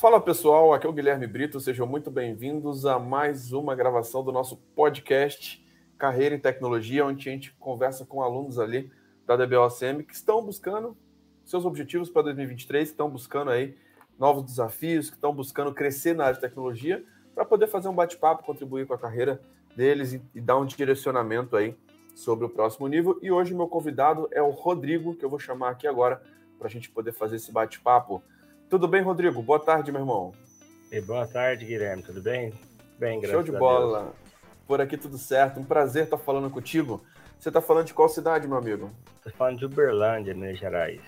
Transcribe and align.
Fala 0.00 0.18
pessoal, 0.18 0.72
aqui 0.72 0.86
é 0.86 0.88
o 0.88 0.94
Guilherme 0.94 1.26
Brito, 1.26 1.60
sejam 1.60 1.86
muito 1.86 2.10
bem-vindos 2.10 2.86
a 2.86 2.98
mais 2.98 3.52
uma 3.52 3.74
gravação 3.74 4.24
do 4.24 4.32
nosso 4.32 4.56
podcast 4.74 5.62
Carreira 5.98 6.34
em 6.34 6.38
Tecnologia, 6.38 7.04
onde 7.04 7.28
a 7.28 7.32
gente 7.32 7.52
conversa 7.60 8.06
com 8.06 8.22
alunos 8.22 8.58
ali 8.58 8.90
da 9.26 9.36
DBOCM 9.36 10.02
que 10.02 10.14
estão 10.14 10.42
buscando 10.42 10.96
seus 11.44 11.66
objetivos 11.66 12.08
para 12.08 12.22
2023, 12.22 12.88
que 12.88 12.94
estão 12.94 13.10
buscando 13.10 13.50
aí 13.50 13.76
novos 14.18 14.42
desafios, 14.42 15.10
que 15.10 15.16
estão 15.16 15.34
buscando 15.34 15.74
crescer 15.74 16.14
na 16.14 16.24
área 16.24 16.36
de 16.36 16.40
tecnologia, 16.40 17.04
para 17.34 17.44
poder 17.44 17.66
fazer 17.66 17.88
um 17.88 17.94
bate-papo, 17.94 18.42
contribuir 18.42 18.86
com 18.86 18.94
a 18.94 18.98
carreira 18.98 19.38
deles 19.76 20.14
e, 20.14 20.22
e 20.34 20.40
dar 20.40 20.56
um 20.56 20.64
direcionamento 20.64 21.54
aí 21.56 21.76
sobre 22.14 22.46
o 22.46 22.48
próximo 22.48 22.88
nível. 22.88 23.18
E 23.20 23.30
hoje 23.30 23.52
meu 23.52 23.68
convidado 23.68 24.30
é 24.32 24.40
o 24.40 24.48
Rodrigo, 24.48 25.14
que 25.14 25.26
eu 25.26 25.28
vou 25.28 25.38
chamar 25.38 25.68
aqui 25.68 25.86
agora 25.86 26.22
para 26.58 26.68
a 26.68 26.70
gente 26.70 26.88
poder 26.88 27.12
fazer 27.12 27.36
esse 27.36 27.52
bate-papo. 27.52 28.22
Tudo 28.70 28.86
bem, 28.86 29.02
Rodrigo? 29.02 29.42
Boa 29.42 29.58
tarde, 29.58 29.90
meu 29.90 30.00
irmão. 30.00 30.32
E 30.92 31.00
boa 31.00 31.26
tarde, 31.26 31.64
Guilherme. 31.64 32.04
Tudo 32.04 32.22
bem? 32.22 32.54
Bem, 33.00 33.18
graças 33.18 33.34
Show 33.34 33.42
de 33.42 33.50
bola. 33.50 34.12
Por 34.64 34.80
aqui 34.80 34.96
tudo 34.96 35.18
certo. 35.18 35.58
Um 35.58 35.64
prazer 35.64 36.04
estar 36.04 36.16
falando 36.16 36.48
contigo. 36.48 37.04
Você 37.36 37.48
está 37.48 37.60
falando 37.60 37.86
de 37.86 37.94
qual 37.94 38.08
cidade, 38.08 38.46
meu 38.46 38.56
amigo? 38.56 38.88
Estou 39.16 39.32
falando 39.32 39.58
de 39.58 39.64
Uberlândia, 39.64 40.34
Minas 40.34 40.56
Gerais. 40.56 41.00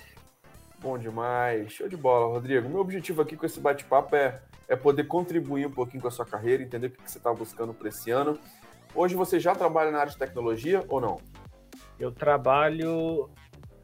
Bom 0.81 0.99
demais. 0.99 1.71
Show 1.73 1.89
de 1.89 1.97
bola, 1.97 2.35
Rodrigo. 2.35 2.69
Meu 2.69 2.81
objetivo 2.81 3.23
aqui 3.23 3.37
com 3.37 3.47
esse 3.47 3.61
bate-papo 3.61 4.17
é, 4.17 4.43
é 4.67 4.75
poder 4.75 5.05
contribuir 5.05 5.65
um 5.65 5.71
pouquinho 5.71 6.03
com 6.03 6.09
a 6.09 6.11
sua 6.11 6.27
carreira, 6.27 6.65
entender 6.65 6.89
o 6.89 6.91
que 6.91 7.09
você 7.09 7.19
está 7.19 7.33
buscando 7.33 7.73
para 7.73 7.89
esse 7.89 8.11
ano. 8.11 8.41
Hoje 8.93 9.15
você 9.15 9.39
já 9.39 9.55
trabalha 9.55 9.93
na 9.93 10.01
área 10.01 10.11
de 10.11 10.19
tecnologia 10.19 10.85
ou 10.89 11.01
não? 11.01 11.21
Eu 11.97 12.11
trabalho 12.11 13.31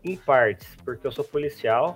em 0.03 0.17
partes, 0.17 0.67
porque 0.85 1.07
eu 1.07 1.13
sou 1.13 1.23
policial. 1.23 1.95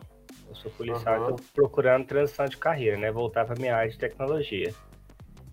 Eu 0.52 0.56
sou 0.56 0.70
policial 0.72 1.18
uhum. 1.18 1.30
estou 1.30 1.46
procurando 1.54 2.04
transição 2.04 2.44
de 2.44 2.58
carreira, 2.58 2.98
né? 2.98 3.10
Voltar 3.10 3.46
para 3.46 3.58
minha 3.58 3.74
área 3.74 3.90
de 3.90 3.96
tecnologia. 3.96 4.74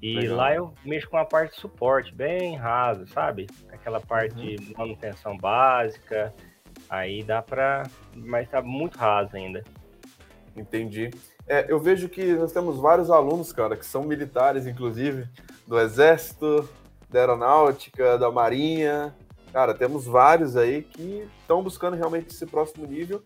E 0.01 0.15
Legal. 0.15 0.37
lá 0.37 0.53
eu 0.53 0.73
mexo 0.83 1.09
com 1.09 1.17
a 1.17 1.23
parte 1.23 1.55
de 1.55 1.61
suporte, 1.61 2.13
bem 2.13 2.57
raso, 2.57 3.07
sabe? 3.07 3.47
Aquela 3.71 4.01
parte 4.01 4.35
uhum. 4.35 4.55
de 4.55 4.77
manutenção 4.77 5.37
básica. 5.37 6.33
Aí 6.89 7.23
dá 7.23 7.41
para. 7.41 7.83
Mas 8.13 8.49
tá 8.49 8.61
muito 8.61 8.97
raso 8.97 9.37
ainda. 9.37 9.63
Entendi. 10.55 11.09
É, 11.47 11.65
eu 11.69 11.79
vejo 11.79 12.09
que 12.09 12.33
nós 12.33 12.51
temos 12.51 12.77
vários 12.77 13.09
alunos, 13.09 13.53
cara, 13.53 13.77
que 13.77 13.85
são 13.85 14.03
militares, 14.03 14.67
inclusive, 14.67 15.29
do 15.65 15.79
Exército, 15.79 16.67
da 17.09 17.21
Aeronáutica, 17.21 18.17
da 18.17 18.29
Marinha. 18.29 19.15
Cara, 19.53 19.73
temos 19.73 20.05
vários 20.05 20.57
aí 20.57 20.81
que 20.81 21.25
estão 21.39 21.63
buscando 21.63 21.95
realmente 21.95 22.31
esse 22.31 22.45
próximo 22.45 22.85
nível. 22.85 23.23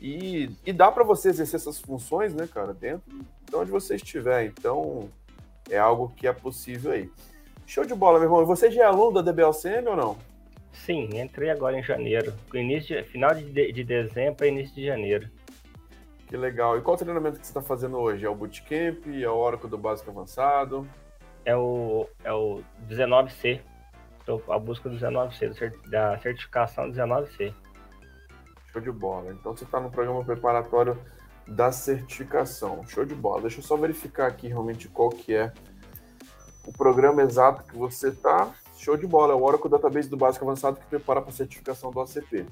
E, 0.00 0.50
e 0.64 0.72
dá 0.72 0.90
para 0.90 1.04
você 1.04 1.30
exercer 1.30 1.56
essas 1.56 1.80
funções, 1.80 2.34
né, 2.34 2.46
cara, 2.46 2.72
dentro 2.72 3.02
de 3.44 3.56
onde 3.56 3.70
você 3.70 3.96
estiver. 3.96 4.46
Então, 4.46 5.08
é 5.68 5.78
algo 5.78 6.12
que 6.16 6.26
é 6.26 6.32
possível 6.32 6.92
aí. 6.92 7.10
Show 7.66 7.84
de 7.84 7.94
bola, 7.94 8.18
meu 8.18 8.28
irmão. 8.28 8.46
Você 8.46 8.70
já 8.70 8.82
é 8.82 8.86
aluno 8.86 9.12
da 9.12 9.22
DBLCM 9.22 9.88
ou 9.88 9.96
não? 9.96 10.16
Sim, 10.72 11.08
entrei 11.20 11.50
agora 11.50 11.78
em 11.78 11.82
janeiro. 11.82 12.32
Início 12.54 13.02
final 13.04 13.34
de, 13.34 13.72
de 13.72 13.84
dezembro 13.84 14.44
e 14.44 14.48
início 14.48 14.74
de 14.74 14.86
janeiro. 14.86 15.28
Que 16.26 16.36
legal. 16.36 16.78
E 16.78 16.82
qual 16.82 16.96
treinamento 16.96 17.38
que 17.38 17.46
você 17.46 17.50
está 17.50 17.62
fazendo 17.62 17.98
hoje? 17.98 18.24
É 18.24 18.28
o 18.28 18.34
Bootcamp? 18.34 19.06
É 19.06 19.28
o 19.28 19.36
Oracle 19.36 19.68
do 19.68 19.78
Básico 19.78 20.10
Avançado? 20.10 20.88
É 21.44 21.56
o, 21.56 22.06
é 22.22 22.32
o 22.32 22.62
19C. 22.88 23.60
Estou 24.20 24.42
à 24.48 24.58
busca 24.58 24.90
do 24.90 24.96
19C, 24.96 25.72
da 25.88 26.18
certificação 26.18 26.90
19C. 26.90 27.54
Show 28.78 28.80
de 28.80 28.92
bola. 28.92 29.32
Então 29.32 29.56
você 29.56 29.64
está 29.64 29.80
no 29.80 29.90
programa 29.90 30.24
preparatório 30.24 30.96
da 31.46 31.72
certificação. 31.72 32.86
Show 32.86 33.04
de 33.04 33.14
bola. 33.14 33.42
Deixa 33.42 33.58
eu 33.58 33.64
só 33.64 33.76
verificar 33.76 34.28
aqui 34.28 34.48
realmente 34.48 34.88
qual 34.88 35.10
que 35.10 35.34
é 35.34 35.52
o 36.64 36.72
programa 36.72 37.22
exato 37.22 37.64
que 37.64 37.76
você 37.76 38.08
está. 38.08 38.52
Show 38.76 38.96
de 38.96 39.06
bola. 39.06 39.32
É 39.32 39.36
o 39.36 39.42
Oracle 39.42 39.70
Database 39.70 40.08
do 40.08 40.16
Básico 40.16 40.44
Avançado 40.44 40.78
que 40.78 40.86
prepara 40.86 41.20
para 41.20 41.30
a 41.30 41.34
certificação 41.34 41.90
do 41.90 42.00
ACP. 42.00 42.46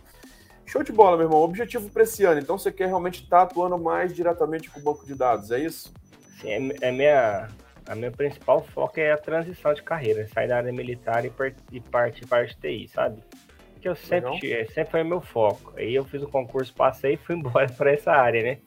Show 0.64 0.82
de 0.82 0.91
bola, 0.91 1.16
meu 1.16 1.26
irmão. 1.26 1.41
Objetivo 1.41 1.88
para 1.91 2.03
esse 2.03 2.25
ano. 2.25 2.41
Então 2.41 2.58
você 2.58 2.72
quer 2.72 2.87
realmente 2.87 3.22
estar 3.22 3.38
tá 3.38 3.43
atuando 3.44 3.78
mais 3.78 4.14
diretamente 4.14 4.69
com 4.70 4.81
o 4.81 4.82
banco 4.82 5.06
de 5.06 5.14
dados, 5.14 5.50
é 5.53 5.60
isso? 5.60 5.93
Sim, 6.41 6.50
é, 6.50 6.88
é 6.88 6.93
minha, 6.93 7.48
a 7.87 7.94
meu 7.94 8.10
principal 8.10 8.62
foco 8.62 8.98
é 8.98 9.12
a 9.12 9.16
transição 9.16 9.72
de 9.72 9.82
carreira, 9.82 10.26
sair 10.28 10.48
da 10.48 10.56
área 10.56 10.72
militar 10.72 11.25
e, 11.25 11.32
e 11.70 11.81
partir 11.81 12.26
para 12.26 12.44
a 12.44 12.48
TI, 12.48 12.88
sabe? 12.88 13.22
Que 13.86 13.91
eu 13.91 13.94
sempre, 13.94 14.52
é, 14.52 14.64
sempre 14.66 14.91
foi 14.91 15.04
meu 15.04 15.20
foco. 15.20 15.72
Aí 15.76 15.94
eu 15.94 16.04
fiz 16.04 16.20
o 16.20 16.26
concurso, 16.26 16.74
passei 16.74 17.14
e 17.14 17.16
fui 17.16 17.36
embora 17.38 17.69
para 17.69 17.92
essa 17.92 18.10
área, 18.10 18.42
né? 18.42 18.58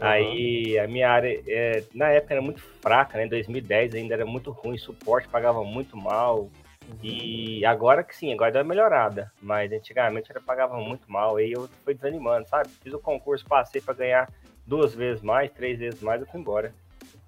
Uhum. 0.00 0.06
Aí 0.06 0.78
a 0.78 0.88
minha 0.88 1.10
área, 1.10 1.42
é, 1.46 1.84
na 1.92 2.08
época 2.08 2.32
era 2.32 2.40
muito 2.40 2.62
fraca, 2.80 3.18
né? 3.18 3.26
Em 3.26 3.28
2010 3.28 3.94
ainda 3.94 4.14
era 4.14 4.24
muito 4.24 4.50
ruim, 4.50 4.78
suporte 4.78 5.28
pagava 5.28 5.62
muito 5.62 5.98
mal. 5.98 6.50
Uhum. 6.88 6.98
E 7.02 7.62
agora 7.66 8.02
que 8.02 8.16
sim, 8.16 8.32
agora 8.32 8.52
deu 8.52 8.62
uma 8.62 8.68
melhorada. 8.68 9.30
Mas 9.42 9.70
antigamente 9.70 10.30
era 10.30 10.40
pagava 10.40 10.78
muito 10.78 11.12
mal. 11.12 11.36
Aí 11.36 11.52
eu 11.52 11.68
fui 11.84 11.92
desanimando, 11.92 12.48
sabe? 12.48 12.70
Fiz 12.82 12.94
o 12.94 12.98
concurso, 12.98 13.44
passei 13.44 13.82
para 13.82 13.92
ganhar 13.92 14.32
duas 14.66 14.94
vezes 14.94 15.22
mais, 15.22 15.50
três 15.52 15.78
vezes 15.78 16.00
mais, 16.00 16.22
eu 16.22 16.26
fui 16.26 16.40
embora. 16.40 16.72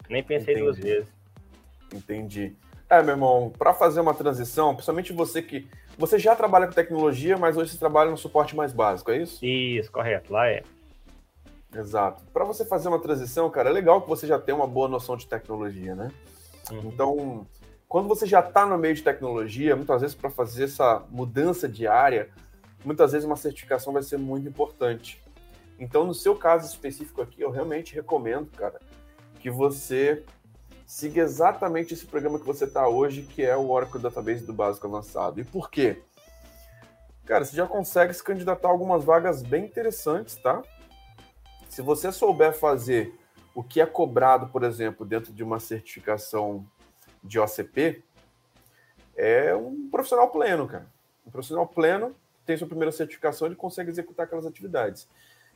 Nem 0.09 0.23
pensei 0.23 0.55
Entendi. 0.55 0.65
duas 0.65 0.79
vezes. 0.79 1.13
Entendi. 1.93 2.57
É, 2.89 3.03
meu 3.03 3.15
irmão, 3.15 3.53
para 3.59 3.75
fazer 3.75 4.01
uma 4.01 4.15
transição, 4.15 4.75
principalmente 4.75 5.13
você 5.13 5.43
que. 5.43 5.69
Você 5.99 6.19
já 6.19 6.37
trabalha 6.37 6.67
com 6.67 6.75
tecnologia, 6.75 7.39
mas 7.39 7.57
hoje 7.57 7.73
você 7.73 7.79
trabalha 7.79 8.11
no 8.11 8.19
suporte 8.19 8.55
mais 8.55 8.73
básico, 8.73 9.11
é 9.11 9.23
isso? 9.23 9.45
Isso, 9.45 9.91
correto, 9.91 10.33
lá 10.33 10.47
é. 10.47 10.63
Exato. 11.75 12.23
Para 12.33 12.45
você 12.45 12.65
fazer 12.65 12.89
uma 12.89 13.01
transição, 13.01 13.51
cara, 13.51 13.71
é 13.71 13.73
legal 13.73 14.03
que 14.03 14.09
você 14.09 14.27
já 14.27 14.39
tenha 14.39 14.57
uma 14.57 14.67
boa 14.67 14.89
noção 14.89 15.17
de 15.17 15.27
tecnologia, 15.27 15.95
né? 15.95 16.13
Uhum. 16.71 16.81
Então, 16.85 17.47
quando 17.89 18.09
você 18.09 18.27
já 18.27 18.41
está 18.41 18.67
no 18.67 18.77
meio 18.77 18.95
de 18.95 19.03
tecnologia, 19.03 19.75
muitas 19.75 20.01
vezes 20.01 20.17
para 20.17 20.31
fazer 20.31 20.65
essa 20.65 21.03
mudança 21.11 21.69
de 21.69 21.87
área, 21.87 22.29
muitas 22.85 23.13
vezes 23.13 23.27
uma 23.27 23.37
certificação 23.37 23.93
vai 23.93 24.03
ser 24.03 24.19
muito 24.19 24.49
importante. 24.49 25.23
Então, 25.79 26.05
no 26.05 26.15
seu 26.15 26.37
caso 26.37 26.67
específico 26.67 27.21
aqui, 27.21 27.41
eu 27.41 27.51
realmente 27.51 27.95
recomendo, 27.95 28.51
cara, 28.57 28.81
que 29.41 29.51
você 29.51 30.25
siga 30.87 31.21
exatamente 31.21 31.93
esse 31.93 32.07
programa 32.07 32.39
que 32.39 32.47
você 32.47 32.65
está 32.65 32.87
hoje, 32.87 33.23
que 33.23 33.43
é 33.43 33.57
o 33.57 33.71
Oracle 33.71 34.01
Database 34.01 34.47
do 34.47 34.53
Básico 34.53 34.87
Avançado. 34.87 35.41
E 35.41 35.45
por 35.45 35.69
quê? 35.69 36.01
Cara, 37.25 37.45
você 37.45 37.57
já 37.57 37.67
consegue 37.67 38.15
se 38.15 38.23
candidatar 38.23 38.69
a 38.69 38.71
algumas 38.71 39.03
vagas 39.03 39.43
bem 39.43 39.65
interessantes, 39.65 40.37
tá? 40.37 40.63
Se 41.69 41.83
você 41.83 42.13
souber 42.13 42.57
fazer 42.57 43.19
o 43.53 43.65
que 43.65 43.81
é 43.81 43.87
cobrado, 43.87 44.47
por 44.47 44.63
exemplo, 44.63 45.05
dentro 45.05 45.33
de 45.33 45.43
uma 45.43 45.59
certificação 45.59 46.65
de 47.23 47.41
OCP, 47.41 48.05
é 49.17 49.55
um 49.57 49.91
profissional 49.91 50.31
pleno, 50.31 50.69
cara. 50.69 50.87
Um 51.27 51.31
profissional 51.33 51.67
pleno 51.67 52.15
tem 52.45 52.57
sua 52.57 52.69
primeira 52.69 52.93
certificação, 52.93 53.49
ele 53.49 53.57
consegue 53.57 53.91
executar 53.91 54.27
aquelas 54.27 54.47
atividades. 54.47 55.09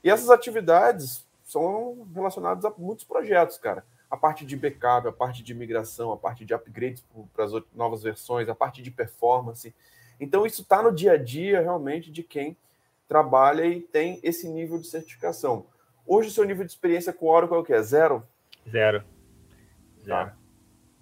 E 0.02 0.10
essas 0.10 0.28
atividades 0.28 1.24
são 1.44 2.08
relacionadas 2.12 2.64
a 2.64 2.72
muitos 2.76 3.04
projetos, 3.04 3.56
cara 3.56 3.84
a 4.10 4.16
parte 4.16 4.44
de 4.44 4.56
backup, 4.56 5.06
a 5.06 5.12
parte 5.12 5.43
de 5.43 5.54
migração, 5.54 6.10
a 6.12 6.16
parte 6.16 6.44
de 6.44 6.53
upgrades 6.53 7.04
para 7.32 7.44
as 7.44 7.53
novas 7.75 8.03
versões, 8.03 8.48
a 8.48 8.54
parte 8.54 8.82
de 8.82 8.91
performance. 8.91 9.75
Então, 10.19 10.44
isso 10.44 10.62
está 10.62 10.82
no 10.82 10.93
dia 10.93 11.12
a 11.12 11.16
dia 11.16 11.60
realmente 11.60 12.10
de 12.10 12.22
quem 12.22 12.56
trabalha 13.06 13.65
e 13.65 13.81
tem 13.81 14.19
esse 14.22 14.49
nível 14.49 14.78
de 14.78 14.87
certificação. 14.87 15.66
Hoje, 16.06 16.28
o 16.28 16.32
seu 16.32 16.44
nível 16.44 16.65
de 16.65 16.72
experiência 16.72 17.12
com 17.12 17.26
Oracle 17.26 17.56
é 17.56 17.60
o 17.60 17.65
quê? 17.65 17.81
Zero? 17.82 18.26
Zero. 18.69 19.04
Zero. 20.04 20.32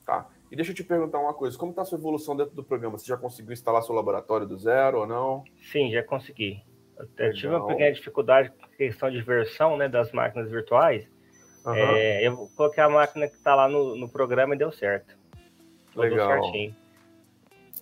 Tá. 0.04 0.22
tá. 0.22 0.30
E 0.50 0.56
deixa 0.56 0.72
eu 0.72 0.74
te 0.74 0.84
perguntar 0.84 1.18
uma 1.18 1.34
coisa: 1.34 1.56
como 1.58 1.70
está 1.70 1.82
a 1.82 1.84
sua 1.84 1.98
evolução 1.98 2.36
dentro 2.36 2.54
do 2.54 2.64
programa? 2.64 2.98
Você 2.98 3.06
já 3.06 3.16
conseguiu 3.16 3.52
instalar 3.52 3.82
seu 3.82 3.94
laboratório 3.94 4.46
do 4.46 4.56
zero 4.56 5.00
ou 5.00 5.06
não? 5.06 5.44
Sim, 5.70 5.90
já 5.90 6.02
consegui. 6.02 6.62
Eu 7.16 7.32
tive 7.32 7.48
uma 7.48 7.66
pequena 7.66 7.92
dificuldade 7.92 8.50
com 8.50 8.66
questão 8.76 9.10
de 9.10 9.22
versão 9.22 9.76
né, 9.76 9.88
das 9.88 10.10
máquinas 10.10 10.50
virtuais, 10.50 11.08
Uhum. 11.68 11.74
É, 11.76 12.26
eu 12.26 12.50
coloquei 12.56 12.82
a 12.82 12.88
máquina 12.88 13.28
que 13.28 13.36
está 13.36 13.54
lá 13.54 13.68
no, 13.68 13.94
no 13.96 14.08
programa 14.08 14.54
e 14.54 14.58
deu 14.58 14.72
certo. 14.72 15.16
Legal. 15.94 16.42
certinho. 16.42 16.74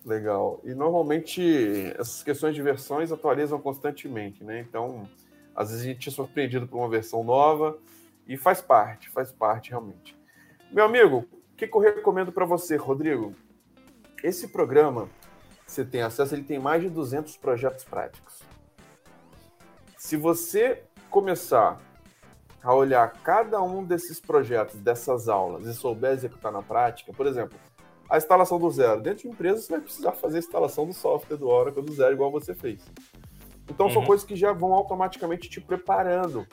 Legal. 0.05 0.61
E 0.65 0.75
normalmente 0.75 1.93
essas 1.99 2.23
questões 2.23 2.55
de 2.55 2.63
versões 2.63 3.13
atualizam 3.13 3.61
constantemente, 3.61 4.43
né? 4.43 4.61
Então, 4.61 5.09
às 5.55 5.71
vezes 5.71 5.85
a 5.85 5.89
gente 5.89 6.09
é 6.09 6.13
surpreendido 6.13 6.67
por 6.67 6.79
uma 6.79 6.89
versão 6.89 7.23
nova 7.23 7.79
e 8.27 8.37
faz 8.37 8.61
parte, 8.61 9.09
faz 9.11 9.31
parte 9.33 9.71
realmente. 9.71 10.17
Meu 10.71 10.85
amigo, 10.85 11.27
o 11.53 11.57
que, 11.57 11.67
que 11.67 11.77
eu 11.77 11.81
recomendo 11.81 12.33
para 12.33 12.45
você, 12.45 12.77
Rodrigo? 12.77 13.35
Esse 14.23 14.49
programa, 14.49 15.09
você 15.67 15.85
tem 15.85 16.03
acesso, 16.03 16.35
ele 16.35 16.45
tem 16.45 16.59
mais 16.59 16.83
de 16.83 16.89
200 16.89 17.37
projetos 17.37 17.85
práticos. 17.85 18.43
Se 19.97 20.17
você 20.17 20.83
começar 21.11 21.81
a 22.67 22.75
olhar 22.75 23.13
cada 23.23 23.63
um 23.63 23.85
desses 23.85 24.19
projetos, 24.19 24.81
dessas 24.81 25.29
aulas, 25.29 25.67
e 25.67 25.73
souber 25.73 26.11
executar 26.11 26.51
na 26.51 26.61
prática, 26.61 27.13
por 27.13 27.25
exemplo, 27.25 27.57
a 28.11 28.17
instalação 28.17 28.59
do 28.59 28.69
zero. 28.69 29.01
Dentro 29.01 29.23
de 29.23 29.29
empresa, 29.29 29.63
você 29.63 29.71
vai 29.71 29.81
precisar 29.81 30.13
fazer 30.13 30.39
a 30.39 30.41
instalação 30.41 30.85
do 30.85 30.93
software 30.93 31.37
do 31.37 31.47
Oracle 31.47 31.81
do 31.81 31.95
zero, 31.95 32.13
igual 32.13 32.29
você 32.29 32.57
fez. 32.57 32.85
Então, 33.71 33.87
uhum. 33.87 33.93
são 33.93 34.05
coisas 34.05 34.27
que 34.27 34.35
já 34.35 34.53
vão 34.53 34.75
automaticamente 34.75 35.49
te 35.49 35.61
preparando 35.61 36.45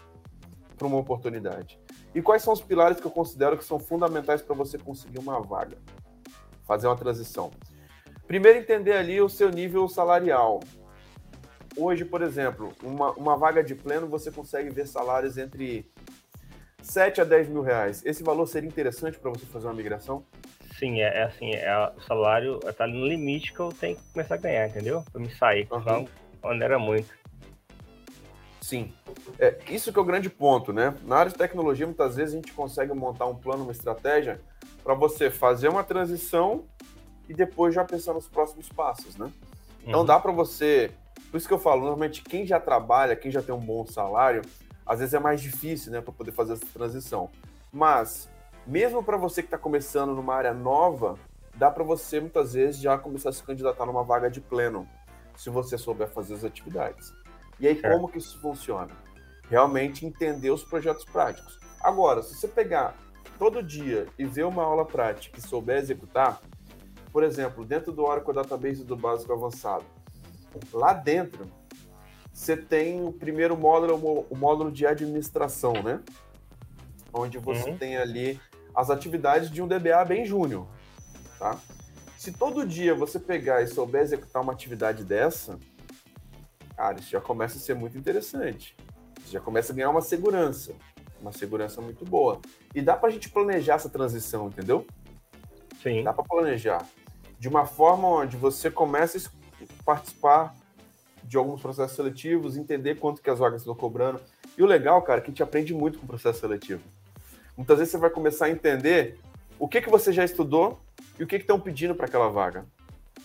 para 0.78 0.86
uma 0.86 0.98
oportunidade. 0.98 1.80
E 2.14 2.22
quais 2.22 2.44
são 2.44 2.54
os 2.54 2.62
pilares 2.62 3.00
que 3.00 3.08
eu 3.08 3.12
considero 3.12 3.58
que 3.58 3.66
são 3.66 3.80
fundamentais 3.80 4.40
para 4.40 4.56
você 4.56 4.78
conseguir 4.78 5.18
uma 5.18 5.42
vaga? 5.42 5.80
Fazer 6.68 6.86
uma 6.86 6.96
transição. 6.96 7.50
Primeiro, 8.28 8.60
entender 8.60 8.94
ali 8.94 9.20
o 9.20 9.28
seu 9.28 9.50
nível 9.50 9.90
salarial. 9.90 10.60
Hoje, 11.76 12.06
por 12.06 12.22
exemplo, 12.22 12.74
uma, 12.84 13.12
uma 13.12 13.38
vaga 13.38 13.64
de 13.64 13.74
pleno, 13.74 14.08
você 14.08 14.32
consegue 14.32 14.70
ver 14.70 14.88
salários 14.88 15.38
entre 15.38 15.92
7 16.82 17.22
a 17.22 17.24
10 17.24 17.50
mil 17.50 17.62
reais. 17.62 18.04
Esse 18.06 18.24
valor 18.24 18.46
seria 18.48 18.68
interessante 18.68 19.18
para 19.18 19.32
você 19.32 19.46
fazer 19.46 19.68
uma 19.68 19.74
migração? 19.74 20.24
Sim, 20.78 21.02
é, 21.02 21.20
é 21.20 21.24
assim, 21.24 21.54
é, 21.54 21.94
o 21.96 22.02
salário 22.02 22.60
está 22.68 22.86
no 22.86 23.06
limite 23.06 23.54
que 23.54 23.60
eu 23.60 23.72
tenho 23.72 23.96
que 23.96 24.04
começar 24.12 24.36
a 24.36 24.38
ganhar, 24.38 24.68
entendeu? 24.68 25.04
Para 25.12 25.22
me 25.22 25.34
sair, 25.36 25.68
uhum. 25.72 25.82
senão 25.82 26.08
onera 26.44 26.78
muito. 26.78 27.14
Sim. 28.62 28.94
É, 29.40 29.58
isso 29.70 29.92
que 29.92 30.00
é 30.00 30.02
o 30.02 30.06
grande 30.06 30.30
ponto, 30.30 30.72
né? 30.72 30.96
Na 31.04 31.18
área 31.18 31.32
de 31.32 31.38
tecnologia, 31.38 31.86
muitas 31.86 32.16
vezes 32.16 32.34
a 32.34 32.38
gente 32.38 32.54
consegue 32.54 32.94
montar 32.94 33.26
um 33.26 33.36
plano, 33.36 33.64
uma 33.64 33.72
estratégia 33.72 34.42
para 34.84 34.94
você 34.94 35.30
fazer 35.30 35.70
uma 35.70 35.84
transição 35.84 36.66
e 37.28 37.34
depois 37.34 37.74
já 37.74 37.84
pensar 37.84 38.14
nos 38.14 38.28
próximos 38.28 38.70
passos, 38.70 39.16
né? 39.16 39.32
Então 39.86 40.02
uhum. 40.02 40.06
dá 40.06 40.20
para 40.20 40.32
você 40.32 40.92
por 41.34 41.38
isso 41.38 41.48
que 41.48 41.54
eu 41.56 41.58
falo, 41.58 41.82
normalmente 41.82 42.22
quem 42.22 42.46
já 42.46 42.60
trabalha, 42.60 43.16
quem 43.16 43.32
já 43.32 43.42
tem 43.42 43.56
um 43.56 43.60
bom 43.60 43.88
salário, 43.88 44.44
às 44.86 45.00
vezes 45.00 45.16
é 45.16 45.20
mais 45.20 45.42
difícil, 45.42 45.92
né, 45.92 46.00
para 46.00 46.14
poder 46.14 46.32
fazer 46.32 46.54
essa 46.54 46.68
transição. 46.72 47.32
Mas 47.72 48.30
mesmo 48.68 49.04
para 49.04 49.18
você 49.18 49.42
que 49.42 49.48
está 49.48 49.58
começando 49.58 50.14
numa 50.14 50.36
área 50.36 50.54
nova, 50.54 51.18
dá 51.56 51.72
para 51.72 51.84
você 51.84 52.20
muitas 52.20 52.54
vezes 52.54 52.80
já 52.80 53.00
começar 53.00 53.30
a 53.30 53.34
se 53.34 53.42
candidatar 53.42 53.84
numa 53.88 54.04
vaga 54.04 54.30
de 54.30 54.40
pleno, 54.40 54.88
se 55.36 55.50
você 55.50 55.76
souber 55.76 56.08
fazer 56.08 56.36
as 56.36 56.44
atividades. 56.44 57.12
E 57.60 57.68
aí 57.68 57.82
como 57.82 58.08
que 58.08 58.20
isso 58.20 58.40
funciona? 58.40 58.92
Realmente 59.50 60.06
entender 60.06 60.52
os 60.52 60.64
projetos 60.64 61.04
práticos. 61.04 61.58
Agora, 61.82 62.22
se 62.22 62.36
você 62.36 62.48
pegar 62.48 62.96
todo 63.40 63.64
dia 63.64 64.06
e 64.20 64.24
ver 64.24 64.44
uma 64.44 64.62
aula 64.62 64.86
prática 64.86 65.40
e 65.40 65.42
souber 65.42 65.80
executar, 65.80 66.44
por 67.12 67.24
exemplo, 67.24 67.66
dentro 67.66 67.92
do 67.92 68.04
Oracle 68.04 68.36
Database 68.36 68.84
do 68.84 68.96
básico 68.96 69.34
avançado, 69.34 69.84
Lá 70.72 70.94
dentro, 70.94 71.50
você 72.32 72.58
tem 72.58 73.06
o 73.06 73.12
primeiro 73.12 73.58
módulo, 73.58 74.26
o 74.30 74.36
módulo 74.36 74.72
de 74.72 74.86
administração, 74.86 75.74
né? 75.84 76.02
Onde 77.14 77.38
você 77.38 77.70
uhum. 77.70 77.78
tem 77.78 77.98
ali 77.98 78.40
as 78.76 78.90
atividades 78.90 79.52
de 79.52 79.62
um 79.62 79.68
DBA 79.68 80.04
bem 80.06 80.26
júnior, 80.26 80.68
tá? 81.38 81.60
Se 82.18 82.32
todo 82.32 82.66
dia 82.66 82.96
você 82.96 83.20
pegar 83.20 83.62
e 83.62 83.68
souber 83.68 84.02
executar 84.02 84.42
uma 84.42 84.54
atividade 84.54 85.04
dessa, 85.04 85.60
cara, 86.76 87.00
isso 87.00 87.10
já 87.10 87.22
começa 87.22 87.58
a 87.58 87.60
ser 87.60 87.76
muito 87.76 87.98
interessante. 87.98 88.76
Você 89.20 89.34
já 89.34 89.40
começa 89.40 89.72
a 89.72 89.76
ganhar 89.76 89.90
uma 89.90 90.02
segurança, 90.02 90.74
uma 91.22 91.32
segurança 91.32 91.82
muito 91.82 92.04
boa. 92.04 92.42
E 92.74 92.82
dá 92.82 92.96
para 92.96 93.10
a 93.10 93.12
gente 93.12 93.30
planejar 93.30 93.76
essa 93.76 93.90
transição, 93.90 94.48
entendeu? 94.48 94.88
Sim. 95.84 96.04
Dá 96.04 96.14
para 96.14 96.24
planejar 96.24 96.86
de 97.38 97.50
uma 97.50 97.66
forma 97.66 98.08
onde 98.08 98.38
você 98.38 98.72
começa 98.72 99.18
participar 99.86 100.56
de 101.24 101.38
alguns 101.38 101.62
processos 101.62 101.96
seletivos, 101.96 102.58
entender 102.58 102.96
quanto 102.96 103.22
que 103.22 103.30
as 103.30 103.40
vagas 103.40 103.62
estão 103.62 103.76
cobrando. 103.76 104.20
E 104.58 104.64
o 104.64 104.66
legal, 104.66 105.02
cara, 105.02 105.20
é 105.20 105.22
que 105.22 105.28
a 105.28 105.32
gente 105.32 105.44
aprende 105.44 105.74
muito 105.74 105.98
com 105.98 106.06
o 106.06 106.08
processo 106.08 106.40
seletivo. 106.40 106.82
Muitas 107.56 107.78
vezes 107.78 107.92
você 107.92 107.98
vai 107.98 108.10
começar 108.10 108.46
a 108.46 108.50
entender 108.50 109.20
o 109.60 109.68
que, 109.68 109.82
que 109.82 109.90
você 109.90 110.12
já 110.12 110.24
estudou 110.24 110.80
e 111.20 111.24
o 111.24 111.28
que 111.28 111.36
estão 111.36 111.60
pedindo 111.60 111.96
para 111.96 112.06
aquela 112.06 112.30
vaga. 112.30 112.66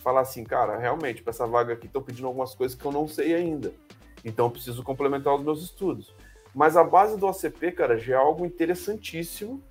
Falar 0.02 0.20
assim, 0.20 0.44
cara, 0.44 0.76
realmente, 0.76 1.22
para 1.22 1.30
essa 1.30 1.46
vaga 1.46 1.72
aqui 1.72 1.86
estão 1.86 2.02
pedindo 2.02 2.26
algumas 2.26 2.54
coisas 2.54 2.78
que 2.78 2.84
eu 2.84 2.92
não 2.92 3.08
sei 3.08 3.34
ainda. 3.34 3.72
Então 4.24 4.46
eu 4.46 4.50
preciso 4.50 4.82
complementar 4.82 5.34
os 5.34 5.42
meus 5.42 5.62
estudos. 5.62 6.14
Mas 6.54 6.76
a 6.76 6.84
base 6.84 7.16
do 7.16 7.26
ACP, 7.26 7.72
cara, 7.72 7.98
já 7.98 8.14
é 8.14 8.16
algo 8.16 8.44
interessantíssimo 8.44 9.62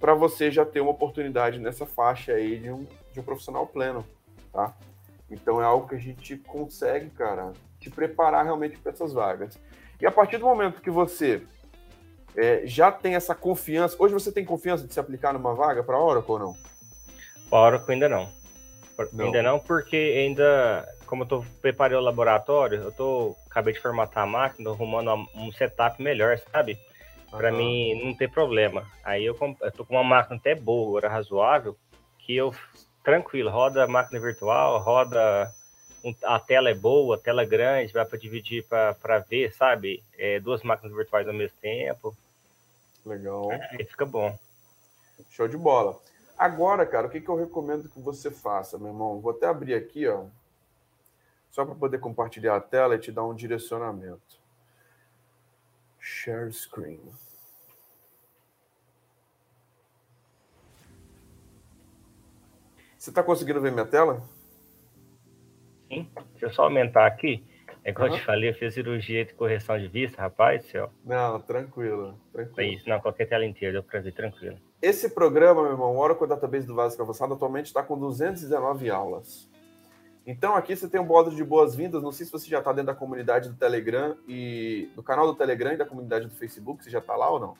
para 0.00 0.14
você 0.14 0.50
já 0.50 0.64
ter 0.64 0.80
uma 0.80 0.90
oportunidade 0.90 1.58
nessa 1.58 1.86
faixa 1.86 2.32
aí 2.32 2.58
de 2.58 2.70
um, 2.70 2.86
de 3.12 3.20
um 3.20 3.22
profissional 3.22 3.66
pleno, 3.66 4.04
tá? 4.52 4.74
Então 5.34 5.60
é 5.60 5.64
algo 5.64 5.88
que 5.88 5.94
a 5.94 5.98
gente 5.98 6.36
consegue, 6.36 7.10
cara, 7.10 7.52
te 7.78 7.90
preparar 7.90 8.44
realmente 8.44 8.78
para 8.78 8.92
essas 8.92 9.12
vagas. 9.12 9.58
E 10.00 10.06
a 10.06 10.10
partir 10.10 10.38
do 10.38 10.46
momento 10.46 10.80
que 10.80 10.90
você 10.90 11.42
é, 12.36 12.62
já 12.64 12.90
tem 12.90 13.14
essa 13.14 13.34
confiança, 13.34 13.96
hoje 13.98 14.14
você 14.14 14.32
tem 14.32 14.44
confiança 14.44 14.86
de 14.86 14.92
se 14.92 15.00
aplicar 15.00 15.32
numa 15.32 15.54
vaga 15.54 15.82
para 15.82 15.98
Oracle 15.98 16.32
ou 16.32 16.38
não? 16.38 16.56
Para 17.50 17.58
Oracle 17.58 17.94
ainda 17.94 18.08
não. 18.08 18.28
não. 19.12 19.26
Ainda 19.26 19.42
não, 19.42 19.58
porque 19.58 19.96
ainda, 19.96 20.88
como 21.06 21.26
eu 21.30 21.44
preparei 21.60 21.96
o 21.96 22.00
laboratório, 22.00 22.82
eu 22.82 22.92
tô, 22.92 23.36
acabei 23.46 23.74
de 23.74 23.80
formatar 23.80 24.24
a 24.24 24.26
máquina, 24.26 24.70
arrumando 24.70 25.26
um 25.34 25.52
setup 25.52 26.02
melhor, 26.02 26.38
sabe? 26.52 26.78
Para 27.30 27.50
uhum. 27.50 27.58
mim 27.58 28.04
não 28.04 28.14
ter 28.14 28.30
problema. 28.30 28.86
Aí 29.04 29.24
eu, 29.24 29.36
eu 29.60 29.72
tô 29.72 29.84
com 29.84 29.94
uma 29.94 30.04
máquina 30.04 30.36
até 30.36 30.54
boa, 30.54 30.88
agora 30.88 31.08
razoável, 31.08 31.76
que 32.18 32.34
eu 32.34 32.52
tranquilo, 33.04 33.50
roda 33.50 33.86
máquina 33.86 34.18
virtual, 34.18 34.80
roda. 34.80 35.54
A 36.22 36.38
tela 36.38 36.68
é 36.68 36.74
boa, 36.74 37.16
a 37.16 37.18
tela 37.18 37.42
é 37.42 37.46
grande, 37.46 37.92
vai 37.92 38.04
para 38.04 38.18
dividir 38.18 38.66
para 38.66 39.18
ver, 39.20 39.54
sabe? 39.54 40.02
É, 40.18 40.38
duas 40.40 40.62
máquinas 40.62 40.94
virtuais 40.94 41.26
ao 41.26 41.32
mesmo 41.32 41.56
tempo. 41.62 42.14
Legal. 43.06 43.50
Aí 43.50 43.84
fica 43.84 44.04
bom. 44.04 44.36
Show 45.30 45.48
de 45.48 45.56
bola. 45.56 45.98
Agora, 46.36 46.84
cara, 46.84 47.06
o 47.06 47.10
que, 47.10 47.20
que 47.20 47.28
eu 47.28 47.36
recomendo 47.36 47.88
que 47.88 48.00
você 48.00 48.30
faça, 48.30 48.76
meu 48.76 48.88
irmão? 48.88 49.20
Vou 49.20 49.32
até 49.32 49.46
abrir 49.46 49.74
aqui, 49.74 50.06
ó, 50.06 50.24
só 51.50 51.64
para 51.64 51.74
poder 51.74 52.00
compartilhar 52.00 52.56
a 52.56 52.60
tela 52.60 52.96
e 52.96 52.98
te 52.98 53.12
dar 53.12 53.24
um 53.24 53.34
direcionamento. 53.34 54.42
Share 56.00 56.52
screen. 56.52 57.00
Você 63.04 63.10
está 63.10 63.22
conseguindo 63.22 63.60
ver 63.60 63.70
minha 63.70 63.84
tela? 63.84 64.22
Sim. 65.88 66.08
Deixa 66.30 66.46
eu 66.46 66.52
só 66.54 66.62
aumentar 66.62 67.04
aqui. 67.04 67.44
É 67.84 67.90
igual 67.90 68.08
uhum. 68.08 68.14
eu 68.14 68.18
te 68.18 68.24
falei, 68.24 68.48
eu 68.48 68.54
fiz 68.54 68.72
cirurgia 68.72 69.26
de 69.26 69.34
correção 69.34 69.78
de 69.78 69.88
vista, 69.88 70.22
rapaz, 70.22 70.64
céu. 70.68 70.90
Não, 71.04 71.38
tranquilo, 71.38 72.18
tranquilo. 72.32 72.60
É 72.62 72.74
isso, 72.74 72.88
não, 72.88 72.98
qualquer 73.00 73.26
tela 73.26 73.44
inteira, 73.44 73.74
deu 73.74 73.82
para 73.82 74.00
ver 74.00 74.12
tranquilo. 74.12 74.56
Esse 74.80 75.10
programa, 75.10 75.60
meu 75.60 75.72
irmão, 75.72 75.94
o 75.94 75.98
Oracle 75.98 76.26
Database 76.26 76.66
do 76.66 76.74
Básico 76.74 77.02
Avançado, 77.02 77.34
atualmente 77.34 77.66
está 77.66 77.82
com 77.82 77.98
219 77.98 78.88
aulas. 78.88 79.50
Então 80.26 80.56
aqui 80.56 80.74
você 80.74 80.88
tem 80.88 80.98
um 80.98 81.06
bódio 81.06 81.36
de 81.36 81.44
boas-vindas. 81.44 82.02
Não 82.02 82.10
sei 82.10 82.24
se 82.24 82.32
você 82.32 82.48
já 82.48 82.60
está 82.60 82.72
dentro 82.72 82.86
da 82.86 82.94
comunidade 82.94 83.50
do 83.50 83.54
Telegram 83.54 84.16
e 84.26 84.88
do 84.96 85.02
canal 85.02 85.26
do 85.26 85.34
Telegram 85.34 85.74
e 85.74 85.76
da 85.76 85.84
comunidade 85.84 86.26
do 86.26 86.34
Facebook. 86.34 86.82
Você 86.82 86.88
já 86.88 87.00
está 87.00 87.14
lá 87.14 87.28
ou 87.28 87.38
não? 87.38 87.54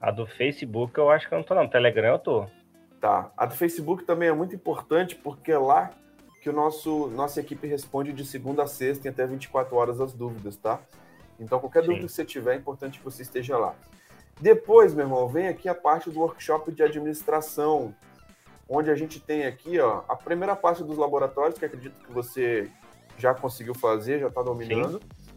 A 0.00 0.12
do 0.12 0.24
Facebook 0.24 0.96
eu 0.96 1.10
acho 1.10 1.26
que 1.26 1.34
eu 1.34 1.38
não 1.38 1.42
estou 1.42 1.56
não. 1.56 1.68
Telegram 1.68 2.10
eu 2.10 2.16
estou. 2.16 2.48
Tá. 3.04 3.30
A 3.36 3.44
do 3.44 3.54
Facebook 3.54 4.02
também 4.04 4.30
é 4.30 4.32
muito 4.32 4.54
importante 4.54 5.14
porque 5.14 5.52
é 5.52 5.58
lá 5.58 5.90
que 6.40 6.48
o 6.48 6.54
nosso 6.54 7.08
nossa 7.08 7.38
equipe 7.38 7.66
responde 7.66 8.14
de 8.14 8.24
segunda 8.24 8.62
a 8.62 8.66
sexta 8.66 9.06
em 9.06 9.10
até 9.10 9.26
24 9.26 9.76
horas 9.76 10.00
as 10.00 10.14
dúvidas, 10.14 10.56
tá? 10.56 10.80
Então 11.38 11.60
qualquer 11.60 11.82
Sim. 11.82 11.88
dúvida 11.88 12.06
que 12.06 12.12
você 12.14 12.24
tiver 12.24 12.54
é 12.54 12.56
importante 12.56 12.98
que 12.98 13.04
você 13.04 13.20
esteja 13.20 13.58
lá. 13.58 13.74
Depois, 14.40 14.94
meu 14.94 15.04
irmão, 15.04 15.28
vem 15.28 15.48
aqui 15.48 15.68
a 15.68 15.74
parte 15.74 16.08
do 16.08 16.18
workshop 16.18 16.72
de 16.72 16.82
administração, 16.82 17.94
onde 18.66 18.90
a 18.90 18.94
gente 18.94 19.20
tem 19.20 19.44
aqui, 19.44 19.78
ó, 19.78 20.02
a 20.08 20.16
primeira 20.16 20.56
parte 20.56 20.82
dos 20.82 20.96
laboratórios, 20.96 21.58
que 21.58 21.66
acredito 21.66 22.00
que 22.00 22.10
você 22.10 22.70
já 23.18 23.34
conseguiu 23.34 23.74
fazer, 23.74 24.18
já 24.18 24.28
está 24.28 24.40
dominando. 24.40 24.98
Sim. 24.98 25.34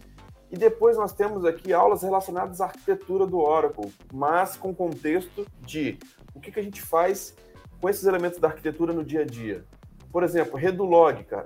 E 0.50 0.58
depois 0.58 0.96
nós 0.96 1.12
temos 1.12 1.44
aqui 1.44 1.74
aulas 1.74 2.02
relacionadas 2.02 2.62
à 2.62 2.68
arquitetura 2.68 3.28
do 3.28 3.40
Oracle, 3.40 3.94
mas 4.14 4.56
com 4.56 4.74
contexto 4.74 5.46
de 5.60 6.00
o 6.34 6.40
que, 6.40 6.50
que 6.50 6.62
a 6.62 6.64
gente 6.64 6.82
faz 6.82 7.36
com 7.80 7.90
esses 7.90 8.06
elementos 8.06 8.40
da 8.40 8.48
arquitetura 8.48 8.94
no 8.94 9.04
dia 9.04 9.22
a 9.22 9.26
dia. 9.26 9.64
Por 10.12 10.24
exemplo, 10.24 10.58
Redulog, 10.58 11.24
cara. 11.24 11.46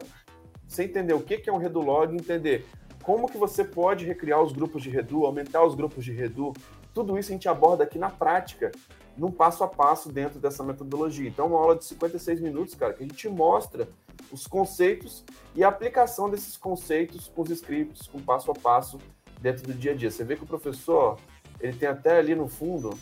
Você 0.68 0.84
entender 0.84 1.14
o 1.14 1.22
que 1.22 1.50
é 1.50 1.52
um 1.52 1.58
Redulog, 1.58 2.16
entender 2.16 2.66
como 3.04 3.28
que 3.28 3.38
você 3.38 3.64
pode 3.64 4.06
recriar 4.06 4.42
os 4.42 4.54
grupos 4.54 4.84
de 4.84 4.90
Redu, 4.90 5.26
aumentar 5.26 5.66
os 5.66 5.76
grupos 5.76 6.06
de 6.06 6.12
Redu, 6.12 6.54
tudo 6.94 7.18
isso 7.18 7.32
a 7.32 7.34
gente 7.34 7.50
aborda 7.50 7.84
aqui 7.84 7.98
na 7.98 8.10
prática, 8.10 8.72
num 9.18 9.32
passo 9.32 9.64
a 9.64 9.68
passo 9.68 10.12
dentro 10.12 10.40
dessa 10.40 10.64
metodologia. 10.64 11.28
Então, 11.28 11.48
uma 11.48 11.60
aula 11.60 11.76
de 11.76 11.86
56 11.86 12.40
minutos, 12.40 12.76
cara, 12.76 12.94
que 12.94 13.04
a 13.04 13.08
gente 13.08 13.28
mostra 13.28 13.88
os 14.32 14.48
conceitos 14.48 15.24
e 15.56 15.64
a 15.64 15.68
aplicação 15.68 16.30
desses 16.30 16.56
conceitos 16.56 17.30
com 17.34 17.42
os 17.42 17.50
scripts, 17.50 18.08
com 18.08 18.20
passo 18.22 18.52
a 18.52 18.54
passo 18.54 19.00
dentro 19.42 19.64
do 19.68 19.74
dia 19.74 19.92
a 19.92 19.96
dia. 19.96 20.12
Você 20.12 20.24
vê 20.24 20.36
que 20.36 20.44
o 20.44 20.48
professor, 20.48 21.18
ele 21.60 21.76
tem 21.76 21.90
até 21.90 22.18
ali 22.18 22.36
no 22.36 22.48
fundo 22.48 22.98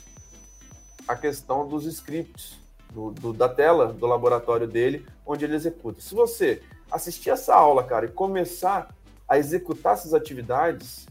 a 1.07 1.15
questão 1.15 1.67
dos 1.67 1.85
scripts, 1.85 2.59
do, 2.91 3.11
do, 3.11 3.33
da 3.33 3.47
tela 3.47 3.87
do 3.93 4.05
laboratório 4.05 4.67
dele, 4.67 5.05
onde 5.25 5.45
ele 5.45 5.55
executa. 5.55 6.01
Se 6.01 6.13
você 6.15 6.61
assistir 6.91 7.29
essa 7.29 7.55
aula, 7.55 7.83
cara, 7.83 8.05
e 8.05 8.09
começar 8.09 8.93
a 9.27 9.37
executar 9.37 9.93
essas 9.93 10.13
atividades, 10.13 11.07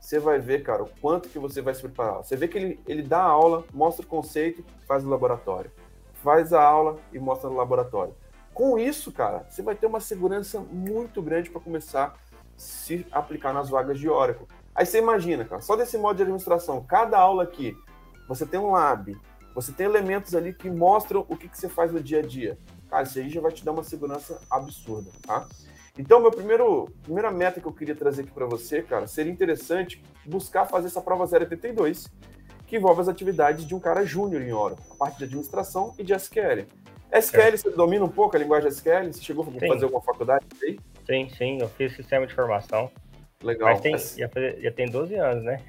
você 0.00 0.18
vai 0.18 0.38
ver, 0.38 0.62
cara, 0.62 0.82
o 0.82 0.90
quanto 1.00 1.28
que 1.28 1.38
você 1.38 1.62
vai 1.62 1.72
se 1.72 1.80
preparar. 1.80 2.16
Você 2.16 2.36
vê 2.36 2.48
que 2.48 2.58
ele, 2.58 2.80
ele 2.86 3.02
dá 3.02 3.20
a 3.20 3.28
aula, 3.28 3.64
mostra 3.72 4.04
o 4.04 4.08
conceito, 4.08 4.64
faz 4.86 5.02
no 5.04 5.10
laboratório. 5.10 5.70
Faz 6.14 6.52
a 6.52 6.62
aula 6.62 6.98
e 7.12 7.18
mostra 7.18 7.48
no 7.48 7.56
laboratório. 7.56 8.14
Com 8.52 8.78
isso, 8.78 9.10
cara, 9.10 9.46
você 9.48 9.62
vai 9.62 9.74
ter 9.74 9.86
uma 9.86 10.00
segurança 10.00 10.60
muito 10.60 11.22
grande 11.22 11.50
para 11.50 11.60
começar 11.60 12.06
a 12.06 12.14
se 12.56 13.06
aplicar 13.10 13.52
nas 13.52 13.68
vagas 13.68 13.98
de 13.98 14.08
Oracle. 14.08 14.46
Aí 14.74 14.84
você 14.84 14.98
imagina, 14.98 15.44
cara, 15.44 15.60
só 15.60 15.76
desse 15.76 15.96
modo 15.96 16.16
de 16.16 16.22
administração, 16.22 16.84
cada 16.84 17.18
aula 17.18 17.44
aqui, 17.44 17.76
você 18.28 18.44
tem 18.44 18.58
um 18.58 18.72
lab, 18.72 19.16
você 19.54 19.72
tem 19.72 19.86
elementos 19.86 20.34
ali 20.34 20.52
que 20.52 20.68
mostram 20.68 21.24
o 21.28 21.36
que, 21.36 21.48
que 21.48 21.56
você 21.56 21.68
faz 21.68 21.92
no 21.92 22.02
dia 22.02 22.18
a 22.18 22.22
dia. 22.22 22.58
Cara, 22.90 23.04
isso 23.04 23.18
aí 23.18 23.30
já 23.30 23.40
vai 23.40 23.52
te 23.52 23.64
dar 23.64 23.72
uma 23.72 23.84
segurança 23.84 24.40
absurda, 24.50 25.10
tá? 25.22 25.46
Então, 25.96 26.20
meu 26.20 26.30
primeiro 26.30 26.90
primeira 27.02 27.30
meta 27.30 27.60
que 27.60 27.66
eu 27.66 27.72
queria 27.72 27.94
trazer 27.94 28.22
aqui 28.22 28.32
para 28.32 28.46
você, 28.46 28.82
cara, 28.82 29.06
seria 29.06 29.32
interessante 29.32 30.02
buscar 30.26 30.66
fazer 30.66 30.88
essa 30.88 31.00
prova 31.00 31.24
082, 31.24 32.08
que 32.66 32.76
envolve 32.76 33.00
as 33.00 33.08
atividades 33.08 33.64
de 33.64 33.74
um 33.74 33.80
cara 33.80 34.04
júnior 34.04 34.42
em 34.42 34.52
Oracle, 34.52 34.84
a 34.90 34.94
parte 34.96 35.18
de 35.18 35.24
administração 35.24 35.94
e 35.96 36.02
de 36.02 36.12
SQL. 36.12 36.66
SQL, 37.12 37.40
é. 37.40 37.56
você 37.56 37.70
domina 37.70 38.04
um 38.04 38.08
pouco 38.08 38.36
a 38.36 38.40
linguagem 38.40 38.68
SQL? 38.68 39.12
Você 39.12 39.22
chegou 39.22 39.44
a 39.44 39.68
fazer 39.68 39.84
alguma 39.84 40.02
faculdade 40.02 40.44
aí? 40.64 40.80
Sim, 41.06 41.28
sim, 41.28 41.60
eu 41.60 41.68
fiz 41.68 41.94
sistema 41.94 42.26
de 42.26 42.32
informação. 42.32 42.90
Legal. 43.40 43.68
Mas 43.68 43.80
tem, 43.80 43.96
já, 43.96 44.28
já 44.58 44.72
tem 44.72 44.90
12 44.90 45.14
anos, 45.14 45.44
né? 45.44 45.60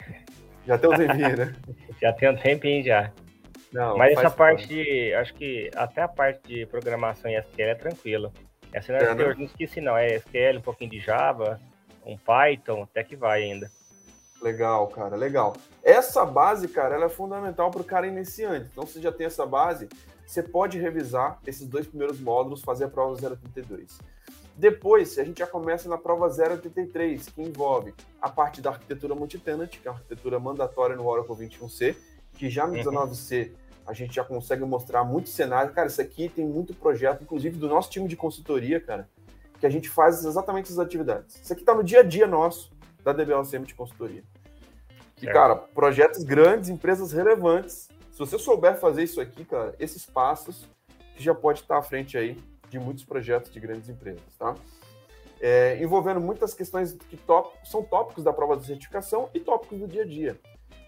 Já 0.65 0.77
tem 0.77 0.89
um 0.89 0.98
tempinho, 0.98 1.38
né? 1.38 1.56
já 2.01 2.13
tem 2.13 2.30
um 2.30 2.36
tempinho 2.36 2.84
já. 2.84 3.12
Não, 3.75 3.98
Mas 3.98 4.17
essa 4.17 4.32
parte 4.32 4.65
de. 4.67 5.13
Acho 5.15 5.34
que 5.34 5.70
até 5.75 6.01
a 6.01 6.08
parte 6.08 6.48
de 6.48 6.65
programação 6.65 7.29
em 7.29 7.36
SQL 7.36 7.63
é 7.63 7.75
tranquilo. 7.75 8.32
Essa 8.72 8.94
não 8.94 9.00
é, 9.00 9.03
é 9.03 9.13
né? 9.13 9.36
não 9.38 9.44
esqueci, 9.44 9.82
não. 9.82 9.98
É 9.98 10.15
SQL, 10.15 10.60
um 10.60 10.62
pouquinho 10.62 10.91
de 10.91 11.00
Java, 11.01 11.60
um 12.05 12.17
Python, 12.17 12.84
até 12.84 13.03
que 13.03 13.17
vai 13.17 13.44
ainda. 13.44 13.70
Legal, 14.41 14.88
cara, 14.88 15.17
legal. 15.17 15.58
Essa 15.84 16.24
base, 16.24 16.70
cara, 16.70 16.96
ela 16.96 17.08
é 17.08 17.10
fundamental 17.10 17.70
para 17.70 17.82
o 17.82 17.84
cara 17.84 18.08
iniciante. 18.08 18.70
Então, 18.72 18.88
se 18.88 19.01
já 19.01 19.12
tem 19.12 19.27
essa 19.27 19.46
base, 19.46 19.89
você 20.25 20.41
pode 20.41 20.79
revisar 20.79 21.38
esses 21.46 21.67
dois 21.67 21.86
primeiros 21.86 22.17
módulos, 22.17 22.62
fazer 22.62 22.86
a 22.86 22.89
prova 22.89 23.17
032. 23.17 24.00
Depois, 24.55 25.20
a 25.20 25.24
gente 25.25 25.39
já 25.39 25.48
começa 25.48 25.89
na 25.89 25.98
prova 25.98 26.27
083, 26.27 27.27
que 27.27 27.41
envolve 27.41 27.94
a 28.22 28.29
parte 28.29 28.62
da 28.62 28.70
arquitetura 28.70 29.13
multitenant, 29.13 29.70
que 29.70 29.86
é 29.86 29.91
a 29.91 29.94
arquitetura 29.94 30.39
mandatória 30.39 30.96
no 30.96 31.05
Oracle 31.05 31.36
21C, 31.36 31.94
que 32.38 32.50
já 32.50 32.65
no 32.65 32.74
19C 32.74 33.50
uhum. 33.50 33.64
A 33.86 33.94
gente 33.94 34.15
já 34.15 34.24
consegue 34.24 34.63
mostrar 34.63 35.04
muitos 35.04 35.34
cenários. 35.34 35.74
Cara, 35.74 35.88
isso 35.88 36.01
aqui 36.01 36.30
tem 36.30 36.46
muito 36.46 36.74
projeto, 36.74 37.24
inclusive 37.24 37.58
do 37.58 37.68
nosso 37.68 37.89
time 37.89 38.08
de 38.08 38.15
consultoria, 38.15 38.80
cara, 38.80 39.08
que 39.60 39.65
a 39.65 39.70
gente 39.70 39.89
faz 39.89 40.25
exatamente 40.25 40.65
essas 40.65 40.80
atividades. 40.80 41.39
Isso 41.42 41.54
aqui 41.54 41.62
está 41.62 41.74
no 41.74 41.84
dia 41.84 42.00
a 42.00 42.04
dia 42.04 42.25
nosso, 42.25 42.72
da 43.04 43.13
DBLCM 43.13 43.65
de 43.65 43.75
consultoria. 43.75 44.24
E, 45.22 45.27
cara, 45.27 45.56
projetos 45.56 46.24
grandes, 46.24 46.70
empresas 46.70 47.12
relevantes. 47.12 47.89
Se 48.12 48.20
você 48.20 48.38
souber 48.38 48.77
fazer 48.80 49.04
isso 49.04 49.22
aqui, 49.22 49.46
cara, 49.46 49.75
esses 49.80 50.06
passos, 50.06 50.68
você 51.15 51.24
já 51.24 51.34
pode 51.34 51.62
estar 51.62 51.77
à 51.77 51.82
frente 51.82 52.18
aí 52.18 52.42
de 52.70 52.80
muitos 52.80 53.04
projetos 53.04 53.51
de 53.51 53.60
grandes 53.60 53.88
empresas, 53.89 54.24
tá? 54.38 54.56
É, 55.39 55.82
envolvendo 55.82 56.20
muitas 56.20 56.54
questões 56.54 56.94
que 56.94 57.18
top, 57.18 57.56
são 57.63 57.84
tópicos 57.84 58.24
da 58.24 58.34
prova 58.34 58.58
de 58.58 58.65
certificação 58.65 59.30
e 59.34 59.39
tópicos 59.39 59.80
do 59.80 59.88
dia 59.88 60.04
a 60.04 60.06
dia. 60.06 60.39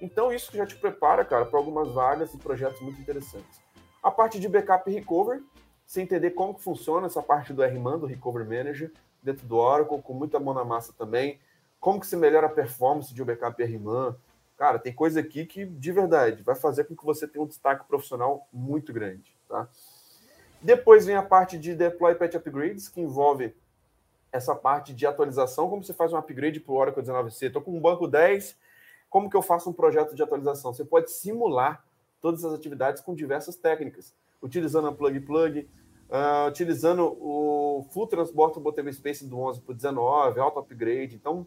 Então, 0.02 0.32
isso 0.32 0.56
já 0.56 0.66
te 0.66 0.76
prepara, 0.76 1.26
cara, 1.26 1.46
para 1.46 1.58
algumas 1.58 1.92
vagas 1.92 2.34
e 2.34 2.38
projetos 2.38 2.80
muito 2.82 3.02
interessantes. 3.02 3.60
A 4.02 4.12
parte 4.12 4.40
de 4.40 4.48
backup 4.48 4.90
e 4.90 4.94
recovery, 4.94 5.44
você 5.86 6.02
entender 6.02 6.32
como 6.32 6.54
que 6.54 6.62
funciona 6.62 7.08
essa 7.08 7.22
parte 7.22 7.54
do 7.54 7.64
RMAN, 7.64 7.98
do 7.98 8.06
Recovery 8.06 8.48
Manager, 8.48 8.92
dentro 9.24 9.48
do 9.48 9.58
Oracle, 9.58 10.02
com 10.02 10.14
muita 10.14 10.40
mão 10.40 10.54
na 10.54 10.64
massa 10.64 10.94
também. 10.94 11.40
Como 11.80 12.00
que 12.00 12.08
se 12.08 12.16
melhora 12.16 12.48
a 12.48 12.50
performance 12.50 13.14
de 13.14 13.22
um 13.22 13.26
backup 13.26 13.64
RMAN. 13.64 14.16
Cara, 14.58 14.80
tem 14.80 14.94
coisa 14.94 15.20
aqui 15.20 15.46
que, 15.46 15.66
de 15.66 15.92
verdade, 15.92 16.44
vai 16.44 16.56
fazer 16.56 16.86
com 16.86 16.96
que 16.96 17.06
você 17.06 17.28
tenha 17.28 17.44
um 17.44 17.48
destaque 17.48 17.86
profissional 17.88 18.48
muito 18.52 18.92
grande, 18.92 19.36
tá? 19.48 19.68
Depois 20.62 21.06
vem 21.06 21.16
a 21.16 21.22
parte 21.22 21.58
de 21.58 21.76
deploy 21.76 22.16
patch 22.16 22.36
upgrades, 22.36 22.90
que 22.90 23.00
envolve 23.00 23.56
essa 24.32 24.56
parte 24.56 24.94
de 24.94 25.06
atualização, 25.06 25.70
como 25.70 25.84
você 25.84 25.94
faz 25.94 26.12
um 26.12 26.18
upgrade 26.18 26.60
para 26.60 26.74
o 26.74 26.76
Oracle 26.76 27.04
19c. 27.04 27.48
Estou 27.48 27.62
com 27.62 27.78
um 27.78 27.80
banco 27.80 28.08
10, 28.08 28.58
como 29.10 29.30
que 29.30 29.38
eu 29.38 29.42
faço 29.42 29.70
um 29.70 29.74
projeto 29.74 30.16
de 30.16 30.24
atualização? 30.24 30.74
Você 30.74 30.86
pode 30.86 31.12
simular 31.12 31.84
todas 32.22 32.44
as 32.44 32.54
atividades 32.54 33.02
com 33.02 33.14
diversas 33.16 33.56
técnicas, 33.56 34.14
utilizando 34.42 34.88
a 34.88 34.92
plug-plug, 34.92 35.70
uh, 36.10 36.48
utilizando 36.48 37.18
o 37.20 37.86
Full 37.92 38.08
Transportable 38.08 38.74
TV 38.74 38.92
Space 38.94 39.26
do 39.26 39.40
11 39.40 39.62
para 39.62 39.72
o 39.72 39.76
19, 39.76 40.40
auto 40.40 40.60
upgrade. 40.60 41.16
Então, 41.16 41.46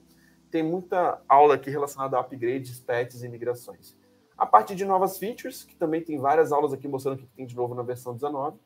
tem 0.51 0.63
muita 0.63 1.21
aula 1.29 1.55
aqui 1.55 1.71
relacionada 1.71 2.17
a 2.17 2.21
upgrades, 2.21 2.81
patches 2.81 3.23
e 3.23 3.29
migrações. 3.29 3.97
A 4.37 4.47
parte 4.47 4.75
de 4.75 4.85
novas 4.85 5.19
features, 5.19 5.65
que 5.65 5.77
também 5.77 6.03
tem 6.03 6.19
várias 6.19 6.51
aulas 6.51 6.73
aqui 6.73 6.89
mostrando 6.89 7.17
o 7.17 7.23
que 7.23 7.27
tem 7.27 7.47
de 7.47 7.55
novo 7.55 7.75
na 7.75 7.83
versão 7.83 8.15
19 8.15 8.59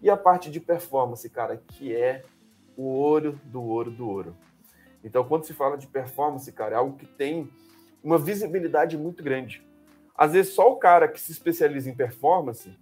e 0.00 0.08
a 0.08 0.16
parte 0.16 0.50
de 0.50 0.60
performance, 0.60 1.28
cara, 1.28 1.56
que 1.56 1.94
é 1.94 2.24
o 2.76 2.84
ouro 2.84 3.40
do 3.44 3.62
ouro 3.62 3.90
do 3.90 4.08
ouro. 4.08 4.36
Então, 5.02 5.24
quando 5.24 5.44
se 5.44 5.52
fala 5.52 5.76
de 5.76 5.86
performance, 5.86 6.50
cara, 6.52 6.74
é 6.74 6.78
algo 6.78 6.96
que 6.96 7.06
tem 7.06 7.50
uma 8.02 8.18
visibilidade 8.18 8.96
muito 8.96 9.22
grande. 9.22 9.66
Às 10.16 10.32
vezes, 10.32 10.54
só 10.54 10.70
o 10.72 10.76
cara 10.76 11.08
que 11.08 11.20
se 11.20 11.32
especializa 11.32 11.90
em 11.90 11.94
performance 11.94 12.76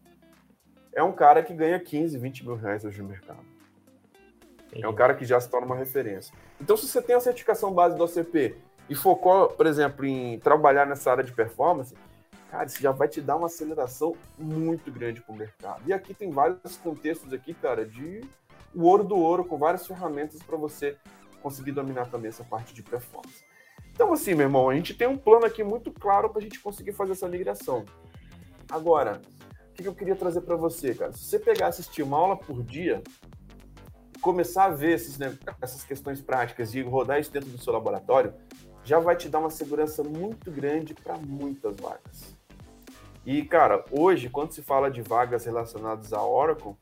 é 0.92 1.02
um 1.02 1.12
cara 1.12 1.42
que 1.42 1.52
ganha 1.52 1.78
15, 1.80 2.16
20 2.16 2.47
mil 2.47 2.54
reais 2.54 2.85
hoje 2.85 3.02
no 3.02 3.09
mercado. 3.09 3.40
É 4.73 4.88
um 4.88 4.94
cara 4.94 5.14
que 5.14 5.25
já 5.25 5.40
se 5.40 5.49
torna 5.49 5.66
uma 5.66 5.76
referência. 5.76 6.35
Então, 6.61 6.76
se 6.76 6.87
você 6.87 7.00
tem 7.00 7.14
a 7.14 7.21
certificação 7.21 7.73
base 7.73 7.97
do 7.97 8.04
OCP 8.04 8.56
e 8.88 8.94
focou, 8.94 9.49
por 9.49 9.66
exemplo, 9.66 10.04
em 10.04 10.38
trabalhar 10.38 10.87
nessa 10.87 11.11
área 11.11 11.25
de 11.25 11.33
performance, 11.33 11.94
cara, 12.50 12.66
isso 12.66 12.80
já 12.80 12.90
vai 12.90 13.09
te 13.09 13.21
dar 13.21 13.37
uma 13.37 13.47
aceleração 13.47 14.16
muito 14.38 14.90
grande 14.90 15.21
para 15.21 15.33
o 15.33 15.37
mercado. 15.37 15.83
E 15.87 15.92
aqui 15.92 16.12
tem 16.12 16.30
vários 16.30 16.76
contextos 16.76 17.33
aqui, 17.33 17.54
cara, 17.54 17.85
de 17.85 18.23
o 18.75 18.83
ouro 18.83 19.04
do 19.04 19.16
ouro, 19.16 19.44
com 19.44 19.56
várias 19.56 19.87
ferramentas 19.87 20.42
para 20.42 20.56
você 20.56 20.97
conseguir 21.40 21.73
dominar 21.73 22.06
também 22.06 22.28
essa 22.28 22.42
parte 22.42 22.75
de 22.75 22.83
performance. 22.83 23.44
Então, 23.94 24.12
assim, 24.12 24.34
meu 24.34 24.46
irmão, 24.46 24.68
a 24.68 24.74
gente 24.74 24.92
tem 24.92 25.06
um 25.06 25.16
plano 25.16 25.46
aqui 25.46 25.62
muito 25.62 25.92
claro 25.92 26.28
para 26.28 26.40
a 26.40 26.42
gente 26.42 26.58
conseguir 26.58 26.92
fazer 26.92 27.12
essa 27.12 27.28
migração. 27.28 27.84
Agora, 28.68 29.22
o 29.70 29.72
que 29.72 29.86
eu 29.86 29.94
queria 29.94 30.16
trazer 30.16 30.40
para 30.40 30.56
você, 30.56 30.92
cara? 30.94 31.12
Se 31.12 31.24
você 31.24 31.38
pegar 31.38 31.68
assistir 31.68 32.02
uma 32.02 32.18
aula 32.18 32.36
por 32.36 32.60
dia, 32.64 33.00
começar 34.20 34.64
a 34.64 34.70
ver 34.70 34.94
esses, 34.94 35.16
né, 35.16 35.38
essas 35.62 35.84
questões 35.84 36.20
práticas 36.20 36.74
e 36.74 36.82
rodar 36.82 37.20
isso 37.20 37.30
dentro 37.30 37.50
do 37.50 37.58
seu 37.58 37.72
laboratório, 37.72 38.34
já 38.82 38.98
vai 38.98 39.14
te 39.16 39.28
dar 39.28 39.38
uma 39.38 39.50
segurança 39.50 40.02
muito 40.02 40.50
grande 40.50 40.92
para 40.92 41.16
muitas 41.16 41.76
vagas. 41.76 42.34
E, 43.24 43.44
cara, 43.44 43.84
hoje, 43.92 44.28
quando 44.28 44.52
se 44.52 44.60
fala 44.60 44.90
de 44.90 45.02
vagas 45.02 45.44
relacionadas 45.44 46.12
a 46.12 46.22
Oracle, 46.22 46.74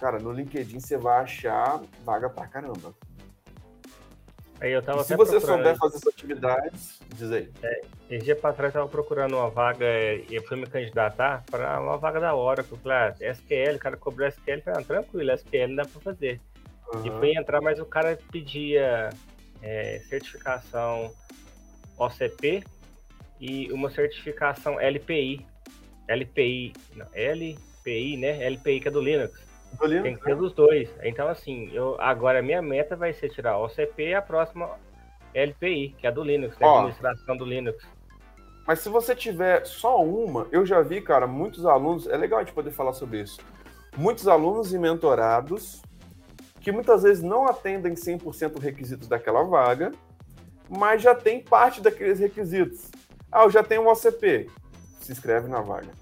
cara, 0.00 0.18
no 0.18 0.32
LinkedIn 0.32 0.80
você 0.80 0.96
vai 0.96 1.22
achar 1.22 1.80
vaga 2.04 2.28
pra 2.28 2.48
caramba. 2.48 2.92
Aí 4.60 4.72
eu 4.72 4.82
tava 4.82 5.04
se 5.04 5.14
você 5.14 5.40
souber 5.40 5.76
fazer 5.76 5.96
essas 5.96 6.06
atividades, 6.08 7.00
diz 7.14 7.30
aí. 7.30 7.48
É, 7.62 7.80
esse 8.10 8.24
dia 8.24 8.34
pra 8.34 8.52
trás 8.52 8.74
eu 8.74 8.80
tava 8.80 8.90
procurando 8.90 9.36
uma 9.36 9.48
vaga, 9.48 9.86
e 9.86 10.34
eu 10.34 10.42
fui 10.42 10.56
me 10.56 10.66
candidatar 10.66 11.44
para 11.48 11.80
uma 11.80 11.96
vaga 11.96 12.18
da 12.18 12.34
Oracle. 12.34 12.76
Falei, 12.78 12.98
ah, 12.98 13.14
SQL, 13.20 13.76
o 13.76 13.78
cara 13.78 13.96
cobrou 13.96 14.26
SQL, 14.26 14.60
falei, 14.62 14.80
ah, 14.80 14.84
tranquilo, 14.84 15.30
SQL 15.30 15.76
dá 15.76 15.84
pra 15.84 16.00
fazer. 16.00 16.40
Uhum. 16.92 17.06
E 17.06 17.10
fui 17.20 17.36
entrar, 17.36 17.60
mas 17.60 17.78
o 17.78 17.84
cara 17.84 18.18
pedia 18.32 19.10
é, 19.62 20.00
certificação 20.08 21.14
OCP 21.96 22.64
e 23.40 23.70
uma 23.72 23.90
certificação 23.90 24.80
LPI. 24.80 25.46
LPI, 26.08 26.72
não, 26.96 27.06
LPI, 27.14 28.16
né? 28.16 28.44
LPI 28.46 28.80
que 28.80 28.88
é 28.88 28.90
do 28.90 29.00
Linux. 29.00 29.47
Tem 30.02 30.16
que 30.16 30.22
ser 30.22 30.30
né? 30.30 30.34
dos 30.36 30.52
dois. 30.52 30.88
Então, 31.02 31.28
assim, 31.28 31.70
eu, 31.72 31.96
agora 32.00 32.40
a 32.40 32.42
minha 32.42 32.62
meta 32.62 32.96
vai 32.96 33.12
ser 33.12 33.28
tirar 33.28 33.52
a 33.52 33.58
OCP 33.58 34.08
e 34.08 34.14
a 34.14 34.22
próxima 34.22 34.70
LPI, 35.34 35.94
que 35.98 36.06
é 36.06 36.10
do 36.10 36.22
Linux, 36.22 36.58
né? 36.58 36.66
Ó, 36.66 36.78
administração 36.78 37.36
do 37.36 37.44
Linux. 37.44 37.86
Mas 38.66 38.80
se 38.80 38.88
você 38.88 39.14
tiver 39.14 39.64
só 39.66 40.02
uma, 40.02 40.46
eu 40.52 40.66
já 40.66 40.82
vi, 40.82 41.00
cara, 41.00 41.26
muitos 41.26 41.64
alunos, 41.64 42.06
é 42.06 42.16
legal 42.16 42.40
a 42.40 42.42
gente 42.42 42.54
poder 42.54 42.70
falar 42.70 42.92
sobre 42.92 43.22
isso. 43.22 43.40
Muitos 43.96 44.28
alunos 44.28 44.72
e 44.74 44.78
mentorados 44.78 45.80
que 46.60 46.72
muitas 46.72 47.02
vezes 47.02 47.22
não 47.22 47.46
atendem 47.46 47.94
100% 47.94 48.58
requisitos 48.60 49.08
daquela 49.08 49.42
vaga, 49.42 49.92
mas 50.68 51.00
já 51.00 51.14
tem 51.14 51.42
parte 51.42 51.80
daqueles 51.80 52.18
requisitos. 52.18 52.90
Ah, 53.32 53.44
eu 53.44 53.50
já 53.50 53.62
tenho 53.62 53.82
um 53.82 53.88
OCP. 53.88 54.50
Se 55.00 55.12
inscreve 55.12 55.48
na 55.48 55.60
vaga. 55.60 55.92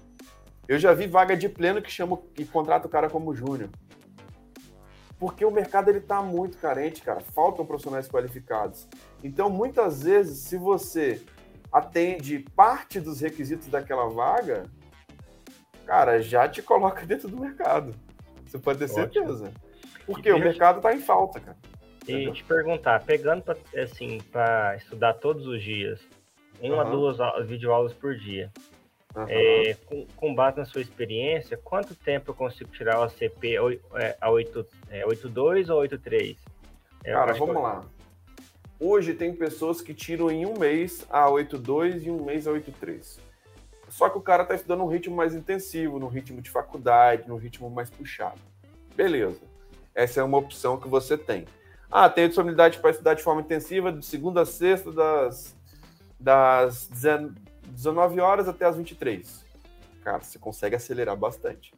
Eu 0.67 0.77
já 0.77 0.93
vi 0.93 1.07
vaga 1.07 1.35
de 1.35 1.47
pleno 1.47 1.81
que 1.81 1.91
chama 1.91 2.19
e 2.37 2.43
contrata 2.45 2.87
o 2.87 2.89
cara 2.89 3.09
como 3.09 3.33
júnior. 3.33 3.69
Porque 5.19 5.43
o 5.43 5.51
mercado 5.51 5.89
ele 5.89 6.01
tá 6.01 6.21
muito 6.21 6.57
carente, 6.57 7.01
cara. 7.01 7.21
Faltam 7.21 7.65
profissionais 7.65 8.07
qualificados. 8.07 8.87
Então, 9.23 9.49
muitas 9.49 10.03
vezes, 10.03 10.39
se 10.39 10.57
você 10.57 11.21
atende 11.71 12.45
parte 12.55 12.99
dos 12.99 13.21
requisitos 13.21 13.67
daquela 13.67 14.07
vaga, 14.09 14.63
cara, 15.85 16.21
já 16.21 16.47
te 16.47 16.61
coloca 16.61 17.03
dentro 17.07 17.27
do 17.27 17.39
mercado. 17.39 17.95
Você 18.45 18.59
pode 18.59 18.79
ter 18.79 18.85
Ótimo. 18.85 19.27
certeza. 19.27 19.51
Porque 20.05 20.31
o 20.31 20.39
mercado 20.39 20.77
está 20.77 20.93
em 20.93 20.99
falta, 20.99 21.39
cara. 21.39 21.57
E 22.07 22.31
te 22.31 22.43
perguntar, 22.43 23.03
pegando 23.03 23.41
pra, 23.41 23.57
assim 23.83 24.19
para 24.31 24.77
estudar 24.77 25.15
todos 25.15 25.45
os 25.45 25.61
dias, 25.61 25.99
uma, 26.61 26.85
uhum. 26.85 26.91
duas 26.91 27.17
videoaulas 27.45 27.91
por 27.91 28.15
dia. 28.15 28.49
Uhum. 29.17 29.25
É, 29.27 29.73
com, 29.87 30.05
com, 30.15 30.35
base 30.35 30.57
na 30.57 30.65
sua 30.65 30.79
experiência, 30.79 31.57
quanto 31.57 31.95
tempo 31.95 32.29
eu 32.29 32.35
consigo 32.35 32.69
tirar 32.69 32.99
o 32.99 33.03
ACP 33.03 33.57
a 33.57 33.63
8, 33.63 33.85
é, 33.95 34.17
a 34.21 34.29
8, 34.29 34.65
é, 34.91 35.05
82 35.07 35.69
ou 35.71 35.79
83? 35.79 36.37
É, 37.03 37.13
Cara, 37.13 37.33
vamos 37.33 37.55
que... 37.55 37.61
lá. 37.61 37.83
Hoje 38.79 39.15
tem 39.15 39.33
pessoas 39.33 39.81
que 39.81 39.91
tiram 39.91 40.29
em 40.29 40.45
um 40.45 40.59
mês 40.59 41.03
a 41.09 41.25
8.2 41.25 42.03
e 42.03 42.11
um 42.11 42.23
mês 42.23 42.47
a 42.47 42.51
8.3. 42.51 43.19
Só 43.89 44.07
que 44.07 44.19
o 44.19 44.21
cara 44.21 44.43
está 44.43 44.53
estudando 44.53 44.83
um 44.83 44.87
ritmo 44.87 45.15
mais 45.15 45.33
intensivo, 45.33 45.97
no 45.97 46.07
ritmo 46.07 46.39
de 46.39 46.51
faculdade, 46.51 47.27
no 47.27 47.37
ritmo 47.37 47.71
mais 47.71 47.89
puxado. 47.89 48.39
Beleza. 48.95 49.41
Essa 49.95 50.19
é 50.19 50.23
uma 50.23 50.37
opção 50.37 50.79
que 50.79 50.87
você 50.87 51.17
tem. 51.17 51.45
Ah, 51.89 52.07
tem 52.07 52.27
disponibilidade 52.27 52.77
para 52.77 52.91
estudar 52.91 53.15
de 53.15 53.23
forma 53.23 53.41
intensiva, 53.41 53.91
de 53.91 54.05
segunda 54.05 54.41
a 54.41 54.45
sexta, 54.45 54.91
das, 54.91 55.55
das 56.19 56.87
19 56.87 57.47
horas 57.85 58.47
até 58.47 58.65
as 58.65 58.77
23. 58.77 59.45
Cara, 60.03 60.21
você 60.21 60.39
consegue 60.39 60.75
acelerar 60.75 61.15
bastante. 61.15 61.73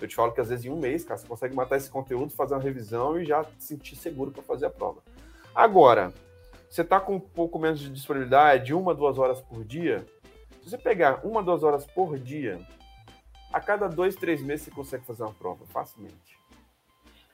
Eu 0.00 0.06
te 0.06 0.14
falo 0.14 0.32
que 0.32 0.40
às 0.40 0.48
vezes 0.48 0.64
em 0.64 0.70
um 0.70 0.78
mês, 0.78 1.04
cara, 1.04 1.18
você 1.18 1.26
consegue 1.26 1.54
matar 1.54 1.76
esse 1.76 1.90
conteúdo, 1.90 2.32
fazer 2.32 2.54
uma 2.54 2.62
revisão 2.62 3.20
e 3.20 3.24
já 3.24 3.44
se 3.44 3.68
sentir 3.68 3.96
seguro 3.96 4.30
para 4.30 4.42
fazer 4.42 4.66
a 4.66 4.70
prova. 4.70 5.02
Agora, 5.54 6.12
você 6.68 6.82
está 6.82 7.00
com 7.00 7.16
um 7.16 7.20
pouco 7.20 7.58
menos 7.58 7.80
de 7.80 7.90
disponibilidade, 7.90 8.72
uma, 8.72 8.94
duas 8.94 9.18
horas 9.18 9.40
por 9.40 9.64
dia. 9.64 10.06
Se 10.62 10.70
você 10.70 10.78
pegar 10.78 11.24
uma, 11.24 11.42
duas 11.42 11.62
horas 11.62 11.84
por 11.86 12.18
dia, 12.18 12.60
a 13.52 13.60
cada 13.60 13.88
dois, 13.88 14.14
três 14.14 14.42
meses 14.42 14.66
você 14.66 14.70
consegue 14.70 15.04
fazer 15.04 15.22
uma 15.22 15.34
prova 15.34 15.64
facilmente. 15.66 16.38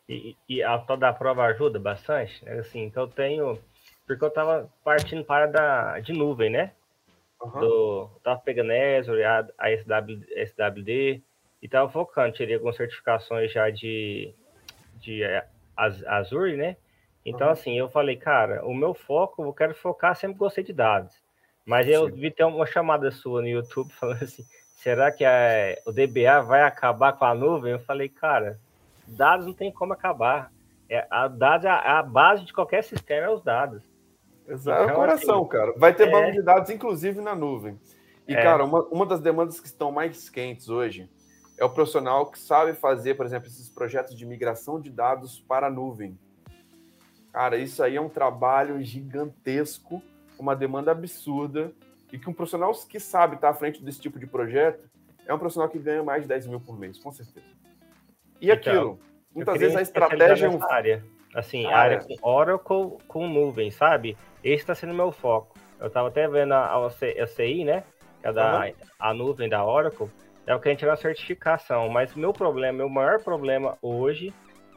E, 0.08 0.36
e 0.48 0.62
a 0.62 0.78
tal 0.78 0.96
da 0.96 1.12
prova 1.12 1.44
ajuda 1.44 1.78
bastante? 1.78 2.44
Né? 2.44 2.58
Assim, 2.58 2.82
então 2.84 3.04
eu 3.04 3.08
tenho. 3.08 3.58
Porque 4.06 4.22
eu 4.22 4.28
estava 4.28 4.70
partindo 4.84 5.24
para 5.24 5.46
da, 5.46 5.98
de 6.00 6.12
nuvem, 6.12 6.50
né? 6.50 6.72
Uhum. 7.44 7.60
Do, 7.60 8.10
tava 8.22 8.40
pegando 8.40 8.72
Azure, 8.72 9.22
a, 9.22 9.46
a 9.58 9.76
SW, 9.76 10.24
SWD, 10.46 11.22
e 11.62 11.68
tava 11.68 11.90
focando, 11.90 12.34
tirei 12.34 12.54
algumas 12.54 12.76
certificações 12.76 13.52
já 13.52 13.68
de, 13.70 14.34
de 14.96 15.22
Azure, 16.06 16.56
né? 16.56 16.76
Então, 17.24 17.46
uhum. 17.46 17.52
assim, 17.52 17.78
eu 17.78 17.88
falei, 17.88 18.16
cara, 18.16 18.64
o 18.66 18.74
meu 18.74 18.94
foco, 18.94 19.42
eu 19.44 19.52
quero 19.52 19.74
focar, 19.74 20.14
sempre 20.16 20.38
gostei 20.38 20.62
de 20.64 20.72
dados. 20.72 21.14
Mas 21.64 21.88
eu 21.88 22.10
Sim. 22.10 22.16
vi 22.16 22.30
ter 22.30 22.44
uma 22.44 22.66
chamada 22.66 23.10
sua 23.10 23.40
no 23.40 23.48
YouTube 23.48 23.92
falando 23.98 24.22
assim, 24.22 24.44
será 24.76 25.10
que 25.10 25.24
a, 25.24 25.76
o 25.86 25.92
DBA 25.92 26.42
vai 26.42 26.62
acabar 26.62 27.14
com 27.14 27.24
a 27.24 27.34
nuvem? 27.34 27.72
Eu 27.72 27.80
falei, 27.80 28.08
cara, 28.08 28.58
dados 29.06 29.46
não 29.46 29.54
tem 29.54 29.72
como 29.72 29.92
acabar. 29.92 30.52
É, 30.88 31.06
a 31.10 31.28
dados, 31.28 31.64
a, 31.64 31.98
a 31.98 32.02
base 32.02 32.44
de 32.44 32.52
qualquer 32.52 32.84
sistema 32.84 33.26
é 33.26 33.30
os 33.30 33.42
dados. 33.42 33.82
Exato, 34.48 34.82
então, 34.82 34.90
é 34.90 34.92
o 34.92 34.96
coração, 34.96 35.40
assim, 35.40 35.48
cara. 35.48 35.74
Vai 35.76 35.94
ter 35.94 36.08
é... 36.08 36.10
banco 36.10 36.32
de 36.32 36.42
dados, 36.42 36.70
inclusive, 36.70 37.20
na 37.20 37.34
nuvem. 37.34 37.78
E, 38.28 38.34
é. 38.34 38.42
cara, 38.42 38.64
uma, 38.64 38.82
uma 38.84 39.06
das 39.06 39.20
demandas 39.20 39.60
que 39.60 39.66
estão 39.66 39.90
mais 39.90 40.28
quentes 40.28 40.68
hoje 40.68 41.08
é 41.58 41.64
o 41.64 41.70
profissional 41.70 42.26
que 42.26 42.38
sabe 42.38 42.74
fazer, 42.74 43.14
por 43.14 43.26
exemplo, 43.26 43.48
esses 43.48 43.68
projetos 43.68 44.14
de 44.16 44.26
migração 44.26 44.80
de 44.80 44.90
dados 44.90 45.40
para 45.40 45.68
a 45.68 45.70
nuvem. 45.70 46.18
Cara, 47.32 47.56
isso 47.56 47.82
aí 47.82 47.96
é 47.96 48.00
um 48.00 48.08
trabalho 48.08 48.82
gigantesco, 48.82 50.02
uma 50.38 50.54
demanda 50.54 50.90
absurda, 50.90 51.72
e 52.12 52.18
que 52.18 52.30
um 52.30 52.32
profissional 52.32 52.72
que 52.88 53.00
sabe 53.00 53.36
estar 53.36 53.48
à 53.48 53.54
frente 53.54 53.82
desse 53.82 54.00
tipo 54.00 54.18
de 54.18 54.26
projeto 54.26 54.88
é 55.26 55.34
um 55.34 55.38
profissional 55.38 55.68
que 55.68 55.78
ganha 55.78 56.02
mais 56.02 56.22
de 56.22 56.28
10 56.28 56.46
mil 56.46 56.60
por 56.60 56.78
mês, 56.78 56.98
com 56.98 57.10
certeza. 57.10 57.46
E 58.40 58.50
então, 58.50 58.72
aquilo, 58.72 59.00
muitas 59.34 59.58
vezes 59.58 59.76
a 59.76 59.82
estratégia 59.82 60.46
é 60.46 60.50
um... 60.50 60.62
área. 60.62 61.04
Assim, 61.34 61.66
ah, 61.66 61.76
área 61.76 62.00
com 62.00 62.14
Oracle 62.22 62.98
com 63.08 63.26
nuvem, 63.26 63.68
sabe? 63.72 64.16
Esse 64.44 64.62
está 64.62 64.74
sendo 64.74 64.92
meu 64.92 65.10
foco. 65.10 65.58
Eu 65.80 65.86
estava 65.86 66.08
até 66.08 66.28
vendo 66.28 66.52
a, 66.52 66.86
a, 66.86 67.26
CI, 67.26 67.64
né? 67.64 67.82
Que 68.20 68.28
é 68.28 68.32
da, 68.32 68.66
uhum. 68.66 68.72
a 68.98 69.14
nuvem 69.14 69.48
da 69.48 69.64
Oracle 69.64 70.10
é 70.46 70.54
o 70.54 70.60
que 70.60 70.68
a 70.68 70.70
gente 70.70 70.84
vai 70.84 70.96
certificação. 70.98 71.88
Mas 71.88 72.14
o 72.14 72.18
meu 72.18 72.32
problema, 72.32 72.78
meu 72.78 72.88
maior 72.88 73.22
problema 73.22 73.78
hoje, 73.80 74.32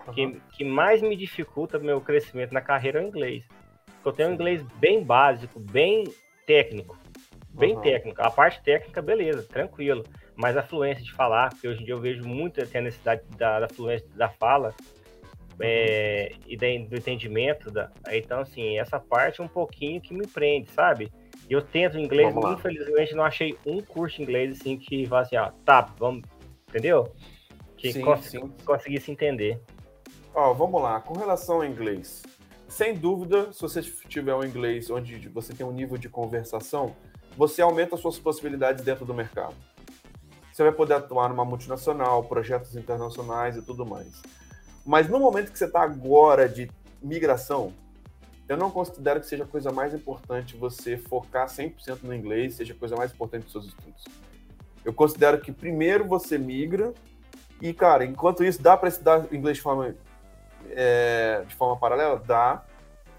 uhum. 0.07 0.13
que, 0.13 0.41
que 0.53 0.63
mais 0.63 1.01
me 1.01 1.15
dificulta 1.15 1.77
meu 1.77 2.00
crescimento 2.00 2.53
na 2.53 2.62
carreira 2.62 3.00
é 3.00 3.03
o 3.03 3.07
inglês. 3.07 3.45
Porque 3.86 4.07
eu 4.07 4.13
tenho 4.13 4.29
um 4.29 4.33
inglês 4.33 4.63
bem 4.79 5.03
básico, 5.03 5.59
bem 5.59 6.05
técnico. 6.45 6.97
Bem 7.50 7.75
uhum. 7.75 7.81
técnico. 7.81 8.21
A 8.21 8.31
parte 8.31 8.62
técnica, 8.63 9.01
beleza, 9.01 9.43
tranquilo. 9.43 10.05
Mas 10.36 10.55
a 10.55 10.63
fluência 10.63 11.03
de 11.03 11.11
falar, 11.13 11.50
porque 11.50 11.68
hoje 11.68 11.81
em 11.81 11.85
dia 11.85 11.94
eu 11.94 12.00
vejo 12.00 12.24
muito 12.24 12.61
a 12.61 12.81
necessidade 12.81 13.24
da, 13.37 13.59
da 13.61 13.68
fluência 13.68 14.07
da 14.15 14.29
fala 14.29 14.74
é, 15.59 16.33
e 16.46 16.55
do 16.55 16.96
entendimento. 16.96 17.72
Da, 17.72 17.91
então, 18.09 18.41
assim, 18.41 18.77
essa 18.77 19.00
parte 19.00 19.41
é 19.41 19.43
um 19.43 19.48
pouquinho 19.48 20.01
que 20.01 20.13
me 20.13 20.27
prende, 20.27 20.70
sabe? 20.72 21.11
Eu 21.50 21.61
tento 21.61 21.98
inglês, 21.98 22.35
infelizmente 22.35 23.15
não 23.15 23.24
achei 23.24 23.57
um 23.65 23.81
curso 23.81 24.17
de 24.17 24.24
inglês 24.24 24.59
assim 24.59 24.77
que 24.77 25.05
fala 25.05 25.22
assim, 25.22 25.37
ó, 25.37 25.51
tá, 25.63 25.93
vamos, 25.98 26.24
entendeu? 26.67 27.11
Que 27.77 27.93
sim, 27.93 28.01
cons 28.01 28.25
sim. 28.25 28.51
conseguisse 28.65 29.11
entender. 29.11 29.61
Ó, 30.33 30.53
vamos 30.53 30.81
lá, 30.81 31.00
com 31.00 31.17
relação 31.17 31.57
ao 31.57 31.65
inglês. 31.65 32.24
Sem 32.67 32.93
dúvida, 32.93 33.53
se 33.53 33.61
você 33.61 33.81
tiver 33.81 34.35
um 34.35 34.43
inglês 34.43 34.89
onde 34.89 35.29
você 35.29 35.53
tem 35.53 35.65
um 35.65 35.72
nível 35.72 35.98
de 35.98 36.09
conversação, 36.09 36.93
você 37.37 37.61
aumenta 37.61 37.96
as 37.96 38.01
suas 38.01 38.20
possibilidades 38.20 38.83
dentro 38.83 39.05
do 39.05 39.13
mercado. 39.13 39.55
Você 40.51 40.63
vai 40.63 40.72
poder 40.72 40.96
atuar 40.96 41.29
numa 41.29 41.46
multinacional, 41.46 42.24
projetos 42.24 42.75
internacionais 42.75 43.55
e 43.55 43.61
tudo 43.61 43.85
mais. 43.85 44.22
Mas 44.87 45.09
no 45.09 45.19
momento 45.19 45.51
que 45.51 45.59
você 45.59 45.65
está 45.65 45.81
agora 45.81 46.47
de 46.47 46.71
migração, 47.03 47.73
eu 48.47 48.55
não 48.55 48.71
considero 48.71 49.19
que 49.19 49.27
seja 49.27 49.43
a 49.43 49.47
coisa 49.47 49.69
mais 49.69 49.93
importante 49.93 50.55
você 50.55 50.95
focar 50.95 51.47
100% 51.47 52.03
no 52.03 52.15
inglês, 52.15 52.53
seja 52.53 52.73
a 52.73 52.77
coisa 52.77 52.95
mais 52.95 53.11
importante 53.11 53.43
dos 53.43 53.51
seus 53.51 53.65
estudos. 53.65 54.05
Eu 54.85 54.93
considero 54.93 55.41
que 55.41 55.51
primeiro 55.51 56.05
você 56.05 56.37
migra 56.37 56.93
e, 57.61 57.73
cara, 57.73 58.05
enquanto 58.05 58.45
isso, 58.45 58.61
dá 58.61 58.77
para 58.77 58.87
estudar 58.87 59.25
inglês 59.33 59.57
de 59.57 59.63
forma, 59.63 59.93
é, 60.69 61.43
de 61.45 61.53
forma 61.55 61.75
paralela? 61.75 62.23
Dá, 62.25 62.63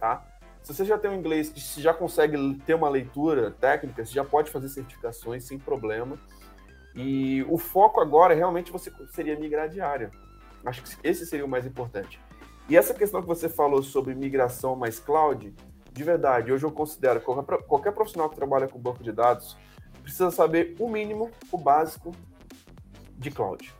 tá? 0.01 0.25
Se 0.63 0.73
você 0.73 0.87
já 0.87 0.97
tem 0.97 1.11
um 1.11 1.15
inglês 1.15 1.51
que 1.51 1.83
já 1.83 1.93
consegue 1.93 2.55
ter 2.65 2.73
uma 2.73 2.89
leitura 2.89 3.51
técnica, 3.51 4.07
você 4.07 4.13
já 4.13 4.25
pode 4.25 4.51
fazer 4.51 4.71
certificações 4.71 5.45
sem 5.45 5.59
problema. 5.59 6.19
E 6.95 7.45
o 7.47 7.59
foco 7.59 8.01
agora 8.01 8.35
realmente 8.35 8.73
você 8.73 8.91
seria 9.11 9.39
migrar 9.39 9.69
de 9.69 9.83
área. 9.83 10.11
Acho 10.65 10.83
que 10.83 10.97
esse 11.03 11.27
seria 11.27 11.45
o 11.45 11.49
mais 11.49 11.67
importante. 11.67 12.21
E 12.69 12.77
essa 12.77 12.93
questão 12.93 13.23
que 13.23 13.29
você 13.29 13.49
falou 13.49 13.83
sobre 13.83 14.15
migração 14.15 14.77
mais 14.77 14.99
cloud, 14.99 15.55
de 15.91 16.05
verdade, 16.05 16.53
hoje 16.53 16.65
eu 16.65 16.71
considero 16.71 17.21
que 17.21 17.27
qualquer, 17.27 17.59
qualquer 17.63 17.93
profissional 17.93 18.29
que 18.29 18.37
trabalha 18.37 18.69
com 18.69 18.79
banco 18.79 19.03
de 19.03 19.11
dados 19.11 19.57
precisa 20.03 20.31
saber 20.31 20.77
o 20.79 20.89
mínimo, 20.89 21.31
o 21.51 21.59
básico 21.59 22.15
de 23.17 23.31
cloud. 23.31 23.75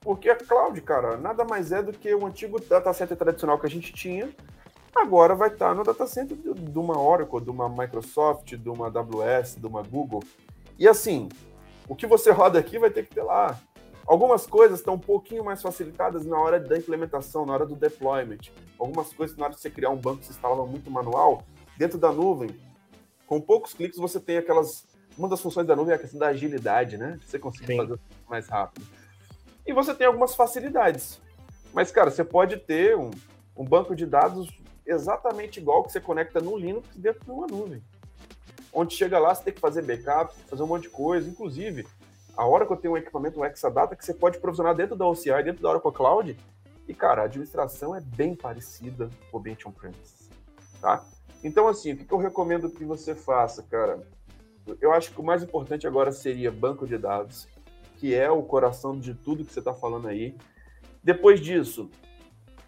Porque 0.00 0.30
a 0.30 0.36
cloud, 0.36 0.80
cara, 0.80 1.16
nada 1.16 1.44
mais 1.44 1.72
é 1.72 1.82
do 1.82 1.92
que 1.92 2.14
o 2.14 2.26
antigo 2.26 2.60
data 2.60 2.92
center 2.92 3.16
tradicional 3.16 3.58
que 3.58 3.66
a 3.66 3.70
gente 3.70 3.92
tinha, 3.92 4.30
agora 4.94 5.34
vai 5.34 5.48
estar 5.48 5.74
no 5.74 5.84
data 5.84 6.06
center 6.06 6.36
de 6.36 6.78
uma 6.78 6.98
Oracle, 6.98 7.40
de 7.40 7.50
uma 7.50 7.68
Microsoft, 7.68 8.56
de 8.56 8.68
uma 8.68 8.86
AWS, 8.86 9.56
de 9.56 9.66
uma 9.66 9.82
Google. 9.82 10.22
E 10.78 10.88
assim, 10.88 11.28
o 11.88 11.94
que 11.94 12.06
você 12.06 12.30
roda 12.30 12.58
aqui 12.58 12.78
vai 12.78 12.90
ter 12.90 13.06
que 13.06 13.14
ter 13.14 13.22
lá. 13.22 13.58
Algumas 14.06 14.46
coisas 14.46 14.80
estão 14.80 14.94
um 14.94 14.98
pouquinho 14.98 15.44
mais 15.44 15.62
facilitadas 15.62 16.24
na 16.24 16.38
hora 16.38 16.58
da 16.58 16.76
implementação, 16.76 17.46
na 17.46 17.52
hora 17.52 17.66
do 17.66 17.76
deployment. 17.76 18.50
Algumas 18.78 19.12
coisas, 19.12 19.36
na 19.36 19.44
hora 19.44 19.54
de 19.54 19.60
você 19.60 19.70
criar 19.70 19.90
um 19.90 19.96
banco 19.96 20.18
que 20.18 20.26
se 20.26 20.32
instalava 20.32 20.66
muito 20.66 20.90
manual, 20.90 21.44
dentro 21.76 21.98
da 21.98 22.12
nuvem, 22.12 22.50
com 23.26 23.40
poucos 23.40 23.72
cliques 23.72 23.98
você 23.98 24.18
tem 24.18 24.36
aquelas. 24.38 24.86
Uma 25.16 25.28
das 25.28 25.40
funções 25.40 25.66
da 25.66 25.76
nuvem 25.76 25.92
é 25.92 25.96
a 25.96 25.98
questão 25.98 26.18
da 26.18 26.28
agilidade, 26.28 26.96
né? 26.96 27.18
Você 27.24 27.38
consegue 27.38 27.66
Sim. 27.66 27.76
fazer 27.76 28.00
mais 28.28 28.48
rápido. 28.48 28.86
E 29.66 29.72
você 29.72 29.94
tem 29.94 30.06
algumas 30.06 30.34
facilidades. 30.34 31.20
Mas, 31.72 31.90
cara, 31.90 32.10
você 32.10 32.24
pode 32.24 32.56
ter 32.56 32.96
um, 32.96 33.10
um 33.56 33.64
banco 33.64 33.94
de 33.94 34.06
dados 34.06 34.48
exatamente 34.84 35.60
igual 35.60 35.84
que 35.84 35.92
você 35.92 36.00
conecta 36.00 36.40
no 36.40 36.56
Linux 36.56 36.88
dentro 36.96 37.24
de 37.24 37.30
uma 37.30 37.46
nuvem. 37.46 37.82
Onde 38.72 38.94
chega 38.94 39.18
lá, 39.18 39.34
você 39.34 39.44
tem 39.44 39.52
que 39.52 39.60
fazer 39.60 39.82
backup, 39.82 40.34
fazer 40.48 40.62
um 40.62 40.66
monte 40.66 40.82
de 40.82 40.90
coisa. 40.90 41.28
Inclusive, 41.28 41.86
a 42.40 42.48
Oracle 42.48 42.74
tem 42.78 42.90
um 42.90 42.96
equipamento, 42.96 43.38
um 43.38 43.44
Exadata, 43.44 43.94
que 43.94 44.02
você 44.02 44.14
pode 44.14 44.38
provisionar 44.38 44.74
dentro 44.74 44.96
da 44.96 45.06
OCI, 45.06 45.42
dentro 45.44 45.62
da 45.62 45.68
Oracle 45.68 45.92
Cloud, 45.92 46.34
e, 46.88 46.94
cara, 46.94 47.20
a 47.20 47.24
administração 47.26 47.94
é 47.94 48.00
bem 48.00 48.34
parecida 48.34 49.10
com 49.30 49.36
o 49.36 49.40
ambiente 49.40 49.68
on-premise, 49.68 50.30
tá? 50.80 51.04
Então, 51.44 51.68
assim, 51.68 51.92
o 51.92 51.96
que 51.98 52.10
eu 52.10 52.16
recomendo 52.16 52.70
que 52.70 52.82
você 52.82 53.14
faça, 53.14 53.62
cara? 53.64 54.00
Eu 54.80 54.90
acho 54.90 55.12
que 55.12 55.20
o 55.20 55.22
mais 55.22 55.42
importante 55.42 55.86
agora 55.86 56.12
seria 56.12 56.50
banco 56.50 56.86
de 56.86 56.96
dados, 56.96 57.46
que 57.98 58.14
é 58.14 58.30
o 58.30 58.42
coração 58.42 58.98
de 58.98 59.12
tudo 59.12 59.44
que 59.44 59.52
você 59.52 59.58
está 59.58 59.74
falando 59.74 60.08
aí. 60.08 60.34
Depois 61.04 61.40
disso, 61.40 61.90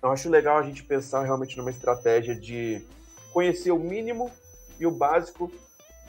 eu 0.02 0.10
acho 0.10 0.28
legal 0.28 0.58
a 0.58 0.62
gente 0.62 0.84
pensar 0.84 1.24
realmente 1.24 1.56
numa 1.56 1.70
estratégia 1.70 2.38
de 2.38 2.86
conhecer 3.32 3.70
o 3.70 3.78
mínimo 3.78 4.30
e 4.78 4.84
o 4.84 4.90
básico 4.90 5.50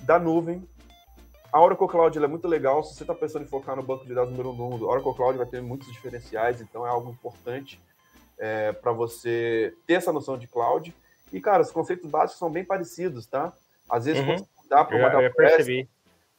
da 0.02 0.20
nuvem 0.20 0.68
a 1.54 1.62
Oracle 1.62 1.88
Cloud 1.88 2.18
é 2.18 2.28
muito 2.28 2.48
legal. 2.48 2.84
Se 2.84 2.96
você 2.96 3.04
está 3.04 3.14
pensando 3.14 3.44
em 3.44 3.48
focar 3.48 3.76
no 3.76 3.84
banco 3.84 4.08
de 4.08 4.16
dados 4.16 4.32
número 4.32 4.50
um 4.50 4.56
do 4.56 4.64
mundo, 4.64 4.86
a 4.88 4.92
Oracle 4.92 5.14
Cloud 5.14 5.38
vai 5.38 5.46
ter 5.46 5.62
muitos 5.62 5.88
diferenciais, 5.92 6.60
então 6.60 6.86
é 6.86 6.90
algo 6.90 7.12
importante 7.12 7.80
é, 8.40 8.72
para 8.72 8.92
você 8.92 9.72
ter 9.86 9.94
essa 9.94 10.12
noção 10.12 10.36
de 10.36 10.48
cloud. 10.48 10.94
E, 11.32 11.40
cara, 11.40 11.62
os 11.62 11.72
conceitos 11.72 12.10
básicos 12.10 12.40
são 12.40 12.50
bem 12.50 12.66
parecidos, 12.66 13.28
tá? 13.28 13.54
Às 13.88 14.06
vezes, 14.06 14.26
uhum. 14.26 14.44
dá 14.68 14.84
para 14.84 14.98
uma 14.98 15.08
AWS, 15.08 15.88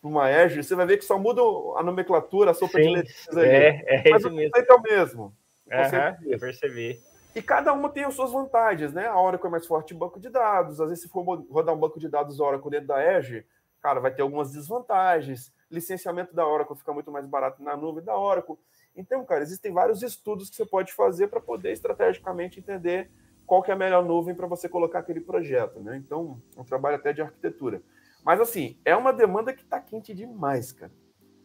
para 0.00 0.10
uma 0.10 0.24
Azure, 0.24 0.64
você 0.64 0.74
vai 0.74 0.86
ver 0.86 0.98
que 0.98 1.04
só 1.04 1.16
muda 1.16 1.40
a 1.78 1.82
nomenclatura, 1.84 2.50
a 2.50 2.54
sopa 2.54 2.78
Sim, 2.78 2.82
de 2.82 2.90
letras 2.96 3.28
ali. 3.28 3.48
É, 3.48 3.84
é 3.86 4.10
Mas 4.10 4.20
isso 4.20 4.28
o 4.28 4.34
mesmo. 4.34 4.50
conceito 4.50 4.72
é 4.72 4.74
o 4.74 4.82
mesmo. 4.82 5.22
Uhum, 5.66 6.32
eu 6.32 6.38
percebi. 6.40 7.00
E 7.36 7.40
cada 7.40 7.72
uma 7.72 7.88
tem 7.88 8.04
as 8.04 8.14
suas 8.14 8.32
vantagens, 8.32 8.92
né? 8.92 9.06
A 9.06 9.20
Oracle 9.20 9.46
é 9.46 9.50
mais 9.50 9.66
forte 9.66 9.94
em 9.94 9.98
banco 9.98 10.20
de 10.20 10.28
dados. 10.28 10.80
Às 10.80 10.88
vezes, 10.88 11.04
se 11.04 11.08
for 11.08 11.22
rodar 11.50 11.74
um 11.74 11.78
banco 11.78 11.98
de 11.98 12.08
dados 12.08 12.38
Oracle 12.40 12.70
dentro 12.70 12.88
da 12.88 13.16
Edge, 13.16 13.44
cara, 13.84 14.00
vai 14.00 14.10
ter 14.10 14.22
algumas 14.22 14.50
desvantagens. 14.50 15.52
Licenciamento 15.70 16.34
da 16.34 16.48
Oracle 16.48 16.74
fica 16.74 16.90
muito 16.90 17.12
mais 17.12 17.26
barato 17.26 17.62
na 17.62 17.76
nuvem 17.76 18.02
da 18.02 18.16
Oracle. 18.16 18.56
Então, 18.96 19.22
cara, 19.26 19.42
existem 19.42 19.70
vários 19.70 20.02
estudos 20.02 20.48
que 20.48 20.56
você 20.56 20.64
pode 20.64 20.90
fazer 20.90 21.28
para 21.28 21.38
poder 21.38 21.70
estrategicamente 21.70 22.58
entender 22.58 23.10
qual 23.44 23.62
que 23.62 23.70
é 23.70 23.74
a 23.74 23.76
melhor 23.76 24.02
nuvem 24.02 24.34
para 24.34 24.46
você 24.46 24.70
colocar 24.70 25.00
aquele 25.00 25.20
projeto, 25.20 25.80
né? 25.80 25.98
Então, 25.98 26.40
é 26.56 26.60
um 26.62 26.64
trabalho 26.64 26.96
até 26.96 27.12
de 27.12 27.20
arquitetura. 27.20 27.82
Mas, 28.24 28.40
assim, 28.40 28.78
é 28.86 28.96
uma 28.96 29.12
demanda 29.12 29.52
que 29.52 29.62
está 29.62 29.78
quente 29.78 30.14
demais, 30.14 30.72
cara. 30.72 30.92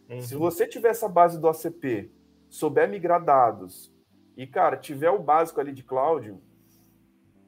Uhum. 0.09 0.21
Se 0.21 0.33
você 0.33 0.65
tiver 0.65 0.91
essa 0.91 1.09
base 1.09 1.37
do 1.37 1.49
ACP, 1.49 2.09
souber 2.47 2.87
migrar 2.87 3.21
dados, 3.21 3.93
e, 4.37 4.47
cara, 4.47 4.77
tiver 4.77 5.09
o 5.09 5.19
básico 5.19 5.59
ali 5.59 5.73
de 5.73 5.83
cloud, 5.83 6.37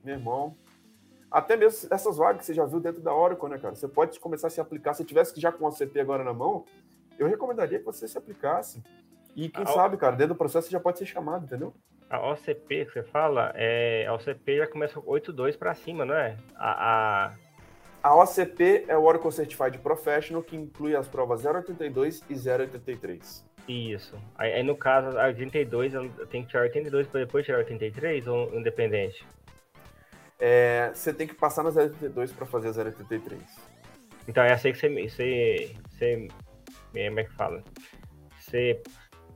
meu 0.04 0.16
irmão, 0.16 0.58
até 1.32 1.56
mesmo 1.56 1.88
essas 1.92 2.18
vagas 2.18 2.42
que 2.42 2.46
você 2.46 2.54
já 2.54 2.66
viu 2.66 2.80
dentro 2.80 3.02
da 3.02 3.16
Oracle, 3.16 3.50
né, 3.50 3.58
cara? 3.58 3.74
Você 3.74 3.88
pode 3.88 4.20
começar 4.20 4.48
a 4.48 4.50
se 4.50 4.60
aplicar. 4.60 4.94
Se 4.94 5.06
tivesse 5.06 5.40
já 5.40 5.52
com 5.52 5.64
o 5.64 5.68
ACP 5.68 6.00
agora 6.00 6.24
na 6.24 6.34
mão, 6.34 6.66
eu 7.18 7.28
recomendaria 7.28 7.80
que 7.80 7.86
você 7.86 8.08
se 8.08 8.18
aplicasse. 8.18 8.84
E 9.36 9.48
quem 9.48 9.64
a 9.64 9.68
sabe, 9.68 9.96
cara, 9.96 10.16
dentro 10.16 10.34
do 10.34 10.38
processo 10.38 10.68
você 10.68 10.74
já 10.74 10.80
pode 10.80 11.00
ser 11.00 11.06
chamado, 11.06 11.46
entendeu? 11.46 11.74
A 12.10 12.32
OCP 12.32 12.86
que 12.86 12.92
você 12.92 13.04
fala, 13.04 13.54
é, 13.56 14.06
a 14.06 14.14
OCP 14.14 14.58
já 14.58 14.68
começa 14.68 15.00
8.2 15.00 15.58
para 15.58 15.74
cima, 15.74 16.04
não 16.04 16.14
é? 16.14 16.36
A, 16.56 17.30
a... 17.30 17.34
a 18.04 18.16
OCP 18.18 18.84
é 18.90 18.98
o 18.98 19.04
Oracle 19.04 19.32
Certified 19.32 19.78
Professional, 19.78 20.44
que 20.44 20.58
inclui 20.58 20.94
as 20.94 21.08
provas 21.08 21.46
082 21.46 22.22
e 22.30 22.34
083. 22.34 23.50
Isso. 23.70 24.18
Aí, 24.36 24.52
aí, 24.52 24.64
no 24.64 24.76
caso, 24.76 25.18
a 25.18 25.28
82, 25.28 25.94
tem 26.30 26.44
que 26.44 26.50
tirar 26.50 26.64
82 26.64 27.08
para 27.08 27.22
depois 27.22 27.46
tirar 27.46 27.60
83 27.60 28.28
ou 28.28 28.54
independente? 28.54 29.26
É, 30.44 30.90
você 30.92 31.14
tem 31.14 31.28
que 31.28 31.36
passar 31.36 31.64
na 31.64 31.70
082 31.70 32.32
para 32.32 32.48
fazer 32.48 32.70
a 32.70 32.84
083. 32.84 33.40
Então 34.28 34.44
é 34.44 34.52
assim 34.52 34.72
que 34.72 34.80
você, 34.80 34.90
você, 34.90 35.76
você. 35.88 36.28
Como 36.92 37.20
é 37.20 37.24
que 37.24 37.34
fala? 37.34 37.64
Você. 38.40 38.82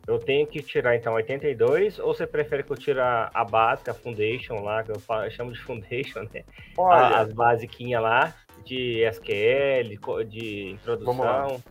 Eu 0.07 0.19
tenho 0.19 0.45
que 0.45 0.61
tirar 0.61 0.95
então 0.95 1.13
82 1.13 1.99
ou 1.99 2.13
você 2.13 2.27
prefere 2.27 2.63
que 2.63 2.71
eu 2.71 2.77
tire 2.77 2.99
a, 2.99 3.29
a 3.33 3.43
básica, 3.43 3.91
a 3.91 3.93
foundation 3.93 4.61
lá, 4.61 4.83
que 4.83 4.91
eu, 4.91 4.99
falo, 4.99 5.25
eu 5.25 5.31
chamo 5.31 5.51
de 5.51 5.59
foundation, 5.59 6.27
né? 6.31 6.43
Olha, 6.77 7.17
As 7.17 7.33
basiquinhas 7.33 8.01
lá, 8.03 8.35
de 8.63 9.03
SQL, 9.03 10.25
de 10.27 10.71
introdução. 10.71 11.61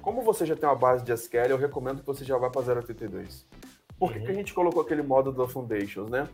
Como 0.00 0.22
você 0.22 0.46
já 0.46 0.54
tem 0.54 0.68
uma 0.68 0.76
base 0.76 1.04
de 1.04 1.12
SQL, 1.12 1.50
eu 1.50 1.56
recomendo 1.56 2.00
que 2.00 2.06
você 2.06 2.24
já 2.24 2.36
vá 2.36 2.50
para 2.50 2.74
082. 2.74 3.46
Por 3.98 4.12
que, 4.12 4.18
uhum. 4.18 4.24
que 4.24 4.30
a 4.30 4.34
gente 4.34 4.54
colocou 4.54 4.82
aquele 4.82 5.02
modo 5.02 5.32
da 5.32 5.46
Foundations, 5.46 6.10
né? 6.10 6.28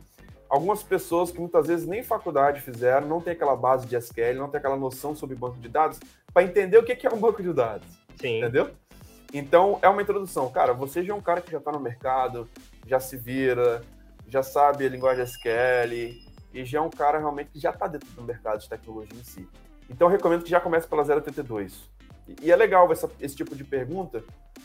Algumas 0.48 0.82
pessoas 0.82 1.30
que 1.30 1.38
muitas 1.38 1.66
vezes 1.66 1.86
nem 1.86 2.02
faculdade 2.02 2.60
fizeram, 2.60 3.06
não 3.06 3.20
tem 3.20 3.34
aquela 3.34 3.54
base 3.54 3.86
de 3.86 3.96
SQL, 3.96 4.34
não 4.38 4.48
tem 4.48 4.58
aquela 4.58 4.76
noção 4.76 5.14
sobre 5.14 5.36
banco 5.36 5.58
de 5.58 5.68
dados, 5.68 6.00
para 6.32 6.42
entender 6.42 6.78
o 6.78 6.84
que 6.84 7.06
é 7.06 7.10
um 7.10 7.18
banco 7.18 7.42
de 7.42 7.52
dados. 7.52 7.86
Sim. 8.18 8.38
Entendeu? 8.38 8.70
Então, 9.32 9.78
é 9.82 9.88
uma 9.88 10.00
introdução. 10.00 10.50
Cara, 10.50 10.72
você 10.72 11.02
já 11.02 11.12
é 11.12 11.16
um 11.16 11.20
cara 11.20 11.42
que 11.42 11.50
já 11.50 11.58
está 11.58 11.70
no 11.70 11.80
mercado, 11.80 12.48
já 12.86 12.98
se 12.98 13.16
vira, 13.16 13.82
já 14.26 14.42
sabe 14.42 14.86
a 14.86 14.88
linguagem 14.88 15.22
SQL, 15.22 16.18
e 16.54 16.64
já 16.64 16.78
é 16.78 16.80
um 16.80 16.90
cara 16.90 17.18
realmente 17.18 17.50
que 17.50 17.60
já 17.60 17.70
está 17.70 17.86
dentro 17.86 18.08
do 18.08 18.22
mercado 18.22 18.60
de 18.60 18.68
tecnologia 18.68 19.18
em 19.18 19.24
si. 19.24 19.46
Então, 19.90 20.08
eu 20.08 20.12
recomendo 20.12 20.42
que 20.44 20.50
já 20.50 20.60
comece 20.60 20.88
pela 20.88 21.02
082. 21.02 21.90
E 22.42 22.50
é 22.50 22.56
legal 22.56 22.90
essa, 22.90 23.10
esse 23.20 23.36
tipo 23.36 23.54
de 23.54 23.64
pergunta, 23.64 24.22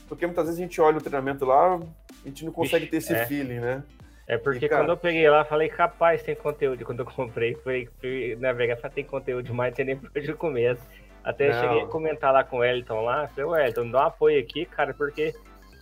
porque 0.07 0.25
muitas 0.25 0.45
vezes 0.45 0.59
a 0.59 0.63
gente 0.63 0.79
olha 0.81 0.97
o 0.97 1.01
treinamento 1.01 1.45
lá, 1.45 1.75
a 1.75 2.27
gente 2.27 2.45
não 2.45 2.51
consegue 2.51 2.85
Ixi, 2.85 2.91
ter 2.91 2.97
esse 2.97 3.13
é. 3.13 3.25
feeling, 3.25 3.59
né? 3.59 3.83
É 4.27 4.37
porque 4.37 4.65
e, 4.65 4.69
cara... 4.69 4.83
quando 4.83 4.89
eu 4.91 4.97
peguei 4.97 5.29
lá, 5.29 5.43
falei, 5.43 5.69
capaz, 5.69 6.23
tem 6.23 6.35
conteúdo. 6.35 6.85
Quando 6.85 6.99
eu 6.99 7.05
comprei, 7.05 7.55
fui, 7.55 7.89
fui 7.99 8.37
navegar, 8.39 8.77
falei, 8.77 8.95
tem 8.95 9.03
conteúdo 9.03 9.45
demais, 9.45 9.71
não 9.71 9.75
tem 9.75 9.85
nem 9.85 9.95
por 9.99 10.09
onde 10.15 10.29
eu 10.29 10.37
começo. 10.37 10.81
Até 11.23 11.51
não. 11.51 11.61
cheguei 11.61 11.81
a 11.83 11.87
comentar 11.87 12.33
lá 12.33 12.43
com 12.43 12.57
o 12.57 12.63
Elton 12.63 13.01
lá, 13.01 13.27
falei, 13.29 13.45
o 13.45 13.55
Elton, 13.55 13.89
dá 13.91 14.03
um 14.03 14.07
apoio 14.07 14.39
aqui, 14.39 14.65
cara, 14.65 14.93
porque 14.93 15.33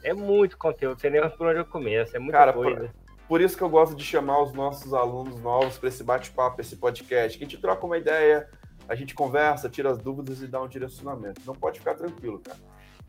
é 0.04 0.14
muito 0.14 0.58
conteúdo, 0.58 1.00
você 1.00 1.10
nem 1.10 1.22
por 1.30 1.48
onde 1.48 1.60
eu 1.60 1.66
começo, 1.66 2.16
é 2.16 2.20
muita 2.20 2.38
cara, 2.38 2.54
coisa. 2.54 2.80
Por, 2.80 3.28
por, 3.28 3.42
isso 3.42 3.58
que 3.58 3.64
eu 3.64 3.70
gosto 3.70 3.96
de 3.96 4.04
chamar 4.04 4.42
os 4.42 4.54
nossos 4.54 4.94
alunos 4.94 5.42
novos 5.42 5.80
para 5.80 5.90
esse 5.90 6.04
bate-papo, 6.04 6.62
esse 6.62 6.76
podcast, 6.76 7.38
que 7.38 7.44
a 7.44 7.48
gente 7.48 7.60
troca 7.60 7.86
uma 7.86 7.98
ideia, 7.98 8.48
a 8.88 8.94
gente 8.94 9.16
conversa, 9.16 9.68
tira 9.68 9.90
as 9.90 9.98
dúvidas 9.98 10.42
e 10.42 10.48
dá 10.48 10.62
um 10.62 10.68
direcionamento. 10.68 11.42
Não 11.46 11.56
pode 11.56 11.80
ficar 11.80 11.96
tranquilo, 11.96 12.40
cara. 12.40 12.60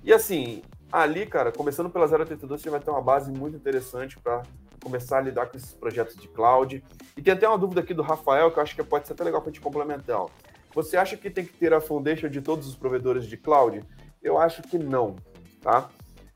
E 0.02 0.12
assim, 0.12 0.62
ali, 0.90 1.26
cara, 1.26 1.52
começando 1.52 1.90
pela 1.90 2.06
082, 2.06 2.60
você 2.60 2.70
vai 2.70 2.80
ter 2.80 2.90
uma 2.90 3.02
base 3.02 3.30
muito 3.30 3.56
interessante 3.56 4.18
para 4.18 4.42
começar 4.82 5.18
a 5.18 5.20
lidar 5.20 5.46
com 5.46 5.56
esses 5.56 5.72
projetos 5.72 6.16
de 6.16 6.28
cloud. 6.28 6.82
E 7.16 7.22
tem 7.22 7.32
até 7.32 7.48
uma 7.48 7.58
dúvida 7.58 7.80
aqui 7.80 7.94
do 7.94 8.02
Rafael, 8.02 8.50
que 8.50 8.58
eu 8.58 8.62
acho 8.62 8.74
que 8.74 8.82
pode 8.82 9.06
ser 9.06 9.12
até 9.12 9.24
legal 9.24 9.40
para 9.40 9.50
gente 9.50 9.60
complementar. 9.60 10.26
Você 10.74 10.96
acha 10.96 11.16
que 11.16 11.30
tem 11.30 11.44
que 11.44 11.52
ter 11.52 11.72
a 11.72 11.80
foundation 11.80 12.28
de 12.28 12.40
todos 12.40 12.66
os 12.66 12.74
provedores 12.74 13.26
de 13.26 13.36
cloud? 13.36 13.84
Eu 14.22 14.38
acho 14.38 14.62
que 14.62 14.78
não, 14.78 15.16
tá? 15.60 15.90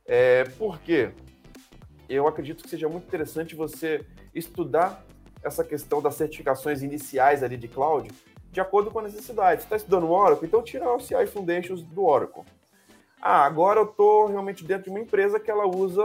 É, 0.05 0.45
por 0.59 0.79
quê? 0.81 1.11
Eu 2.09 2.29
acredito 2.29 2.63
que 2.63 2.71
seja 2.71 2.89
muito 2.89 3.07
interessante 3.07 3.57
você 3.57 4.07
estudar 4.35 5.05
essa 5.43 5.65
questão 5.65 6.01
das 6.01 6.15
certificações 6.15 6.83
iniciais 6.83 7.43
ali 7.43 7.57
de 7.57 7.69
cloud, 7.69 8.11
de 8.51 8.61
acordo 8.61 8.91
com 8.91 8.99
a 9.01 9.03
necessidade. 9.03 9.63
Você 9.63 9.67
está 9.67 9.77
estudando 9.77 10.11
Oracle, 10.11 10.47
então 10.47 10.63
tira 10.63 10.89
o 10.93 11.01
CI 11.01 11.27
Foundations 11.27 11.83
do 11.83 12.05
Oracle. 12.05 12.43
Ah, 13.21 13.45
agora 13.45 13.81
eu 13.81 13.87
estou 13.87 14.27
realmente 14.27 14.65
dentro 14.65 14.85
de 14.85 14.91
uma 14.91 15.01
empresa 15.01 15.41
que 15.41 15.51
ela 15.51 15.67
usa 15.67 16.03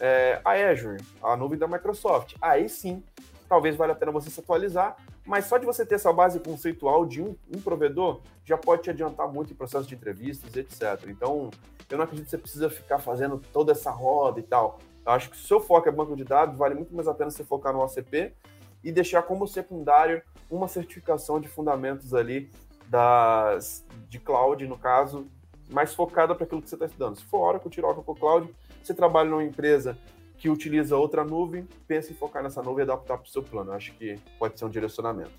é, 0.00 0.40
a 0.44 0.52
Azure, 0.52 1.02
a 1.22 1.36
nuvem 1.36 1.58
da 1.58 1.66
Microsoft. 1.66 2.36
Aí 2.40 2.68
sim, 2.68 3.02
talvez 3.48 3.76
valha 3.76 3.92
a 3.92 3.96
pena 3.96 4.12
você 4.12 4.30
se 4.30 4.40
atualizar, 4.40 4.96
mas 5.26 5.46
só 5.46 5.58
de 5.58 5.64
você 5.64 5.84
ter 5.86 5.94
essa 5.94 6.12
base 6.12 6.40
conceitual 6.40 7.06
de 7.06 7.22
um, 7.22 7.36
um 7.54 7.60
provedor 7.60 8.20
já 8.44 8.58
pode 8.58 8.82
te 8.82 8.90
adiantar 8.90 9.26
muito 9.28 9.52
em 9.52 9.56
processo 9.56 9.88
de 9.88 9.94
entrevistas, 9.94 10.54
etc. 10.54 11.08
Então, 11.08 11.50
eu 11.90 11.96
não 11.96 12.04
acredito 12.04 12.24
que 12.26 12.30
você 12.30 12.38
precisa 12.38 12.68
ficar 12.68 12.98
fazendo 12.98 13.38
toda 13.52 13.72
essa 13.72 13.90
roda 13.90 14.40
e 14.40 14.42
tal. 14.42 14.78
Eu 15.04 15.12
acho 15.12 15.30
que 15.30 15.36
se 15.36 15.44
o 15.44 15.46
seu 15.46 15.60
foco 15.60 15.88
é 15.88 15.92
banco 15.92 16.16
de 16.16 16.24
dados, 16.24 16.56
vale 16.56 16.74
muito 16.74 16.94
mais 16.94 17.08
a 17.08 17.14
pena 17.14 17.30
você 17.30 17.44
focar 17.44 17.72
no 17.72 17.82
ACP 17.82 18.34
e 18.82 18.92
deixar 18.92 19.22
como 19.22 19.46
secundário 19.46 20.22
uma 20.50 20.68
certificação 20.68 21.40
de 21.40 21.48
fundamentos 21.48 22.14
ali 22.14 22.50
das, 22.88 23.84
de 24.08 24.18
cloud, 24.18 24.66
no 24.66 24.78
caso, 24.78 25.26
mais 25.74 25.92
focada 25.92 26.34
para 26.34 26.44
aquilo 26.44 26.62
que 26.62 26.70
você 26.70 26.76
está 26.76 26.86
estudando. 26.86 27.16
Se 27.16 27.24
for 27.24 27.40
Oracle, 27.40 27.68
tira 27.68 27.88
Oracle 27.88 28.14
Cloud. 28.14 28.54
Você 28.80 28.94
trabalha 28.94 29.28
numa 29.28 29.42
empresa 29.42 29.98
que 30.38 30.48
utiliza 30.48 30.96
outra 30.96 31.24
nuvem, 31.24 31.68
pense 31.86 32.12
em 32.12 32.14
focar 32.16 32.42
nessa 32.42 32.62
nuvem 32.62 32.80
e 32.80 32.90
adaptar 32.90 33.18
para 33.18 33.26
o 33.26 33.28
seu 33.28 33.42
plano. 33.42 33.72
Acho 33.72 33.92
que 33.94 34.16
pode 34.38 34.56
ser 34.58 34.64
um 34.64 34.70
direcionamento. 34.70 35.32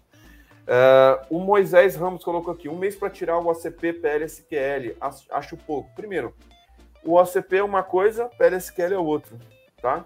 Uh, 0.65 1.25
o 1.29 1.39
Moisés 1.39 1.95
Ramos 1.95 2.23
colocou 2.23 2.53
aqui, 2.53 2.67
um 2.67 2.77
mês 2.77 2.95
para 2.95 3.09
tirar 3.09 3.39
o 3.39 3.49
ACP 3.49 3.93
PLSQL, 3.93 4.97
acho 5.29 5.55
pouco. 5.57 5.89
Primeiro, 5.95 6.33
o 7.03 7.19
ACP 7.19 7.57
é 7.57 7.63
uma 7.63 7.83
coisa, 7.83 8.25
PLSQL 8.37 8.93
é 8.93 8.97
outra, 8.97 9.37
tá? 9.79 10.03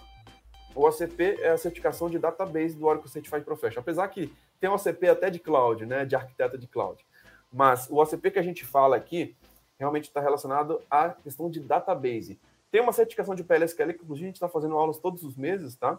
O 0.75 0.85
ACP 0.85 1.39
é 1.39 1.51
a 1.51 1.57
certificação 1.57 2.09
de 2.09 2.19
database 2.19 2.75
do 2.75 2.85
Oracle 2.85 3.09
Certified 3.09 3.43
Professional. 3.43 3.81
Apesar 3.81 4.07
que 4.09 4.31
tem 4.59 4.69
o 4.69 4.75
ACP 4.75 5.07
até 5.07 5.29
de 5.29 5.39
cloud, 5.39 5.85
né, 5.85 6.05
de 6.05 6.15
arquiteto 6.15 6.57
de 6.57 6.67
cloud. 6.67 7.03
Mas 7.51 7.87
o 7.89 8.01
ACP 8.01 8.31
que 8.31 8.39
a 8.39 8.43
gente 8.43 8.65
fala 8.65 8.95
aqui 8.95 9.35
realmente 9.79 10.09
está 10.09 10.19
relacionado 10.19 10.81
à 10.91 11.09
questão 11.09 11.49
de 11.49 11.61
database. 11.61 12.37
Tem 12.69 12.81
uma 12.81 12.91
certificação 12.91 13.33
de 13.33 13.43
PLSQL 13.43 13.93
que, 13.93 14.03
inclusive, 14.03 14.25
a 14.25 14.29
gente 14.29 14.35
está 14.35 14.49
fazendo 14.49 14.77
aulas 14.77 14.99
todos 14.99 15.23
os 15.23 15.35
meses, 15.35 15.75
tá? 15.75 15.97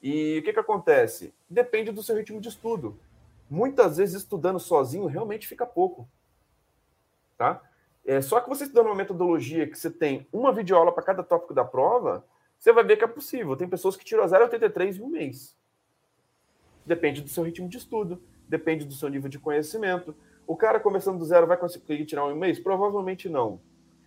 E 0.00 0.38
o 0.38 0.42
que, 0.44 0.52
que 0.52 0.60
acontece? 0.60 1.34
Depende 1.50 1.90
do 1.90 2.02
seu 2.02 2.16
ritmo 2.16 2.40
de 2.40 2.48
estudo. 2.48 2.96
Muitas 3.50 3.96
vezes, 3.96 4.22
estudando 4.22 4.60
sozinho, 4.60 5.06
realmente 5.06 5.48
fica 5.48 5.66
pouco, 5.66 6.08
tá? 7.36 7.60
É, 8.06 8.22
só 8.22 8.40
que 8.40 8.48
você 8.48 8.64
estudando 8.64 8.86
uma 8.86 8.94
metodologia 8.94 9.66
que 9.66 9.76
você 9.78 9.90
tem 9.90 10.26
uma 10.32 10.52
videoaula 10.52 10.92
para 10.92 11.02
cada 11.02 11.22
tópico 11.22 11.52
da 11.52 11.64
prova, 11.64 12.24
você 12.58 12.72
vai 12.72 12.84
ver 12.84 12.96
que 12.96 13.04
é 13.04 13.08
possível. 13.08 13.56
Tem 13.56 13.68
pessoas 13.68 13.96
que 13.96 14.04
tiram 14.04 14.24
0,83 14.24 14.96
em 14.96 15.02
um 15.02 15.08
mês. 15.08 15.56
Depende 16.86 17.20
do 17.20 17.28
seu 17.28 17.42
ritmo 17.42 17.68
de 17.68 17.76
estudo, 17.76 18.22
depende 18.48 18.84
do 18.84 18.94
seu 18.94 19.08
nível 19.08 19.28
de 19.28 19.38
conhecimento. 19.38 20.16
O 20.48 20.56
cara 20.56 20.80
começando 20.80 21.18
do 21.18 21.26
zero 21.26 21.46
vai 21.46 21.58
conseguir 21.58 22.06
tirar 22.06 22.24
um 22.24 22.34
mês? 22.34 22.58
Provavelmente 22.58 23.28
não. 23.28 23.60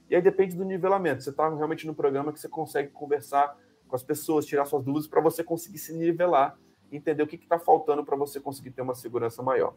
E 0.09 0.15
aí 0.15 0.21
depende 0.23 0.55
do 0.55 0.65
nivelamento. 0.65 1.21
Você 1.21 1.29
está 1.29 1.47
realmente 1.47 1.85
no 1.85 1.93
programa 1.93 2.33
que 2.33 2.39
você 2.39 2.49
consegue 2.49 2.89
conversar 2.89 3.55
com 3.87 3.95
as 3.95 4.01
pessoas, 4.01 4.47
tirar 4.47 4.65
suas 4.65 4.83
dúvidas 4.83 5.07
para 5.07 5.21
você 5.21 5.43
conseguir 5.43 5.77
se 5.77 5.93
nivelar, 5.93 6.57
entender 6.91 7.21
o 7.21 7.27
que 7.27 7.35
está 7.35 7.59
faltando 7.59 8.03
para 8.03 8.15
você 8.15 8.39
conseguir 8.39 8.71
ter 8.71 8.81
uma 8.81 8.95
segurança 8.95 9.43
maior. 9.43 9.75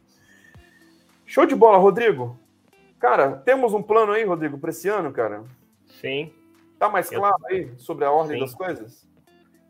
Show 1.26 1.44
de 1.44 1.54
bola, 1.54 1.76
Rodrigo. 1.76 2.40
Cara, 2.98 3.36
temos 3.36 3.74
um 3.74 3.82
plano 3.82 4.12
aí, 4.12 4.24
Rodrigo, 4.24 4.56
para 4.56 4.70
esse 4.70 4.88
ano, 4.88 5.12
cara? 5.12 5.44
Sim. 6.00 6.32
Tá 6.78 6.88
mais 6.88 7.10
claro 7.10 7.36
eu... 7.42 7.46
aí 7.46 7.70
sobre 7.76 8.06
a 8.06 8.10
ordem 8.10 8.38
Sim. 8.38 8.40
das 8.40 8.54
coisas? 8.54 9.06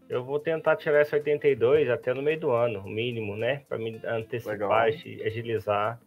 Eu 0.08 0.22
vou 0.22 0.38
tentar 0.38 0.76
tirar 0.76 1.02
esse 1.02 1.12
82 1.12 1.90
até 1.90 2.14
no 2.14 2.22
meio 2.22 2.38
do 2.38 2.52
ano, 2.52 2.84
mínimo, 2.84 3.36
né? 3.36 3.64
Para 3.68 3.78
me 3.78 4.00
antecipar, 4.06 4.90
e 4.90 5.20
agilizar. 5.24 5.98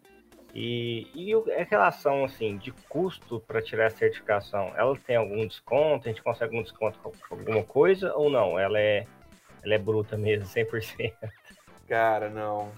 E, 0.53 1.07
e 1.13 1.33
a 1.33 1.63
relação 1.63 2.25
assim 2.25 2.57
de 2.57 2.71
custo 2.89 3.39
para 3.41 3.62
tirar 3.62 3.88
a 3.88 3.89
certificação, 3.91 4.73
ela 4.75 4.97
tem 4.97 5.15
algum 5.15 5.45
desconto? 5.45 6.07
A 6.07 6.12
gente 6.12 6.23
consegue 6.23 6.55
algum 6.55 6.63
desconto 6.63 6.97
com 6.99 7.12
alguma 7.36 7.63
coisa 7.63 8.13
ou 8.15 8.29
não? 8.29 8.57
Ela 8.57 8.79
é, 8.79 9.05
ela 9.63 9.73
é 9.73 9.77
bruta 9.77 10.17
mesmo, 10.17 10.47
100%? 10.49 11.13
Cara, 11.88 12.29
não. 12.29 12.71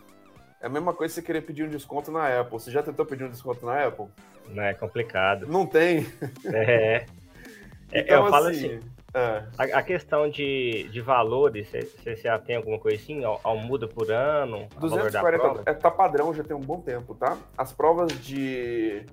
É 0.62 0.66
a 0.66 0.70
mesma 0.70 0.94
coisa 0.94 1.14
que 1.14 1.22
você 1.22 1.26
querer 1.26 1.42
pedir 1.42 1.64
um 1.64 1.70
desconto 1.70 2.12
na 2.12 2.42
Apple. 2.42 2.60
Você 2.60 2.70
já 2.70 2.84
tentou 2.84 3.06
pedir 3.06 3.24
um 3.24 3.30
desconto 3.30 3.66
na 3.66 3.86
Apple? 3.86 4.08
Não, 4.50 4.64
é 4.64 4.74
complicado. 4.74 5.48
Não 5.48 5.66
tem. 5.66 6.06
É. 6.46 7.06
é 7.94 8.00
então, 8.02 8.26
eu 8.26 8.30
falo 8.30 8.48
assim, 8.48 8.76
assim 8.76 8.99
a, 9.14 9.64
a, 9.80 9.84
questão 9.84 10.30
de, 10.30 10.88
de 10.92 11.02
valores, 11.02 11.70
você 11.70 12.16
já 12.16 12.38
tem 12.38 12.58
alguma 12.58 12.80
coisa 12.80 12.98
assim? 12.98 13.24
Ao, 13.24 13.40
ao 13.44 13.58
muda 13.58 13.88
por 13.88 14.12
ano? 14.12 14.68
240 14.80 15.64
é, 15.66 15.74
tá 15.74 15.90
padrão 15.90 16.34
já 16.34 16.44
tem 16.44 16.56
um 16.56 16.62
bom 16.62 16.80
tempo, 16.80 17.16
tá? 17.16 17.38
As 17.58 17.72
provas 17.72 18.12
de, 18.22 19.06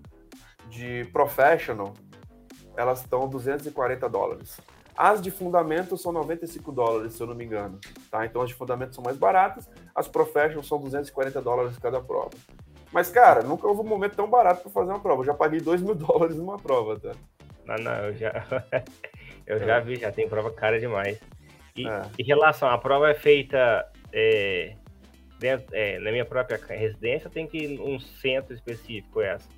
de 0.68 1.04
professional, 1.12 1.94
elas 2.76 3.00
estão 3.00 3.28
240 3.28 4.08
dólares. 4.08 4.60
As 4.96 5.20
de 5.20 5.30
fundamento 5.30 5.96
são 5.96 6.10
95 6.12 6.72
dólares, 6.72 7.12
se 7.12 7.22
eu 7.22 7.26
não 7.26 7.34
me 7.34 7.44
engano. 7.44 7.78
Tá? 8.10 8.24
Então 8.24 8.40
as 8.40 8.48
de 8.48 8.54
fundamento 8.54 8.94
são 8.94 9.04
mais 9.04 9.16
baratas, 9.16 9.68
as 9.94 10.08
professional 10.08 10.62
são 10.62 10.78
240 10.78 11.40
dólares 11.42 11.78
cada 11.78 12.00
prova. 12.00 12.30
Mas, 12.92 13.10
cara, 13.10 13.42
nunca 13.42 13.66
houve 13.66 13.80
um 13.80 13.88
momento 13.88 14.16
tão 14.16 14.28
barato 14.28 14.62
para 14.62 14.70
fazer 14.70 14.90
uma 14.90 15.00
prova. 15.00 15.20
Eu 15.20 15.26
já 15.26 15.34
paguei 15.34 15.60
2 15.60 15.82
mil 15.82 15.94
dólares 15.96 16.36
numa 16.36 16.58
prova, 16.58 16.98
tá? 16.98 17.12
Não, 17.66 17.74
não, 17.76 17.92
eu 18.06 18.14
já, 18.14 18.32
eu 19.46 19.58
já 19.58 19.80
vi, 19.80 19.96
já 19.96 20.10
tem 20.10 20.28
prova 20.28 20.50
cara 20.50 20.78
demais. 20.78 21.20
E 21.76 21.86
é. 21.86 22.02
em 22.18 22.24
relação, 22.24 22.68
a 22.68 22.78
prova 22.78 23.10
é 23.10 23.14
feita 23.14 23.86
é, 24.12 24.74
dentro, 25.38 25.66
é, 25.72 25.98
na 25.98 26.10
minha 26.10 26.24
própria 26.24 26.58
residência, 26.68 27.30
tem 27.30 27.46
que 27.46 27.58
ir 27.58 27.80
um 27.80 27.98
centro 28.00 28.54
específico 28.54 29.20
é 29.20 29.34
essa? 29.34 29.56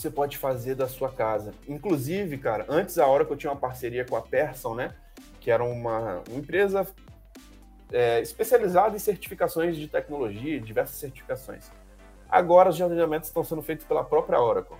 você 0.00 0.10
pode 0.10 0.38
fazer 0.38 0.74
da 0.74 0.88
sua 0.88 1.10
casa. 1.10 1.52
Inclusive, 1.68 2.38
cara, 2.38 2.64
antes 2.68 2.98
a 2.98 3.06
hora 3.06 3.24
que 3.24 3.32
eu 3.32 3.36
tinha 3.36 3.52
uma 3.52 3.58
parceria 3.58 4.04
com 4.04 4.16
a 4.16 4.22
Person, 4.22 4.74
né? 4.74 4.94
Que 5.40 5.50
era 5.50 5.62
uma, 5.62 6.22
uma 6.28 6.38
empresa 6.38 6.86
é, 7.92 8.20
especializada 8.20 8.96
em 8.96 8.98
certificações 8.98 9.76
de 9.76 9.88
tecnologia, 9.88 10.60
diversas 10.60 10.96
certificações. 10.96 11.70
Agora 12.28 12.70
os 12.70 12.80
agendamentos 12.80 13.28
estão 13.28 13.44
sendo 13.44 13.62
feitos 13.62 13.84
pela 13.84 14.04
própria 14.04 14.40
Oracle. 14.40 14.76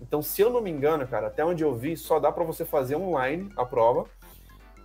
Então, 0.00 0.22
se 0.22 0.40
eu 0.40 0.50
não 0.50 0.60
me 0.60 0.70
engano, 0.70 1.06
cara, 1.06 1.26
até 1.26 1.44
onde 1.44 1.62
eu 1.62 1.74
vi, 1.74 1.96
só 1.96 2.18
dá 2.18 2.32
para 2.32 2.44
você 2.44 2.64
fazer 2.64 2.96
online 2.96 3.50
a 3.56 3.64
prova. 3.64 4.06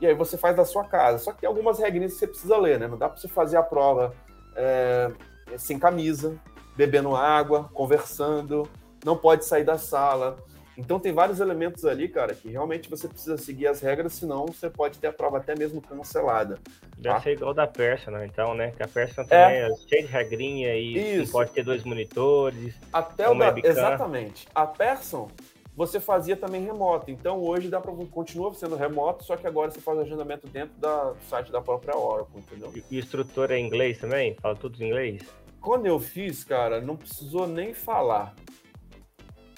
E 0.02 0.06
aí 0.06 0.14
você 0.14 0.38
faz 0.38 0.56
da 0.56 0.66
sua 0.66 0.84
casa. 0.84 1.20
Só 1.20 1.32
que 1.32 1.42
tem 1.42 1.48
algumas 1.48 1.80
regrinhas 1.80 2.14
que 2.14 2.20
você 2.20 2.28
precisa 2.28 2.58
ler, 2.58 2.80
né? 2.80 2.88
Não 2.88 2.98
dá 2.98 3.08
para 3.08 3.18
você 3.18 3.28
fazer 3.28 3.58
a 3.58 3.64
prova 3.64 4.14
é, 4.56 5.10
sem 5.58 5.80
camisa, 5.80 6.38
bebendo 6.76 7.16
água, 7.16 7.70
conversando 7.74 8.70
não 9.06 9.16
pode 9.16 9.46
sair 9.46 9.64
da 9.64 9.78
sala. 9.78 10.38
Então 10.78 11.00
tem 11.00 11.14
vários 11.14 11.40
elementos 11.40 11.86
ali, 11.86 12.08
cara, 12.08 12.34
que 12.34 12.50
realmente 12.50 12.90
você 12.90 13.08
precisa 13.08 13.38
seguir 13.38 13.68
as 13.68 13.80
regras, 13.82 14.14
senão 14.14 14.46
você 14.46 14.70
pode 14.70 15.00
ter 15.00 15.08
a 15.08 15.14
prova 15.14 15.38
até 15.38 15.56
mesmo 15.58 15.82
cancelada. 15.82 16.60
Deve 16.98 17.16
tá? 17.16 17.22
ser 17.22 17.32
igual 17.32 17.54
da 17.54 17.66
Personal, 17.66 18.26
então, 18.26 18.54
né? 18.54 18.72
Que 18.76 18.84
a 18.84 18.88
Personal 18.88 19.28
também 19.28 19.58
é, 19.58 19.70
é 19.70 19.76
cheia 19.88 20.04
de 20.04 20.12
regrinha 20.12 20.76
e 20.76 21.28
pode 21.28 21.52
ter 21.52 21.64
dois 21.64 21.84
monitores. 21.84 22.76
Até 22.92 23.30
o 23.30 23.38
da... 23.38 23.54
Exatamente. 23.64 24.48
A 24.54 24.68
Person 24.68 25.30
você 25.76 26.00
fazia 26.00 26.38
também 26.38 26.64
remoto. 26.64 27.12
Então 27.12 27.42
hoje 27.42 27.68
dá 27.68 27.82
para 27.82 27.94
continua 28.08 28.54
sendo 28.54 28.76
remoto, 28.76 29.24
só 29.24 29.36
que 29.36 29.46
agora 29.46 29.72
você 29.72 29.82
faz 29.82 29.98
o 29.98 30.02
agendamento 30.02 30.48
dentro 30.48 30.76
da, 30.80 31.12
do 31.12 31.24
site 31.30 31.52
da 31.52 31.62
própria 31.62 31.98
Oracle, 31.98 32.40
entendeu? 32.40 32.72
E 32.90 32.96
o 32.96 33.00
instrutor 33.00 33.52
é 33.52 33.60
inglês 33.60 34.00
também? 34.00 34.36
Fala 34.36 34.56
tudo 34.56 34.82
em 34.82 34.88
inglês? 34.88 35.22
Quando 35.60 35.86
eu 35.86 36.00
fiz, 36.00 36.44
cara, 36.44 36.80
não 36.80 36.96
precisou 36.96 37.48
nem 37.48 37.74
falar 37.74 38.34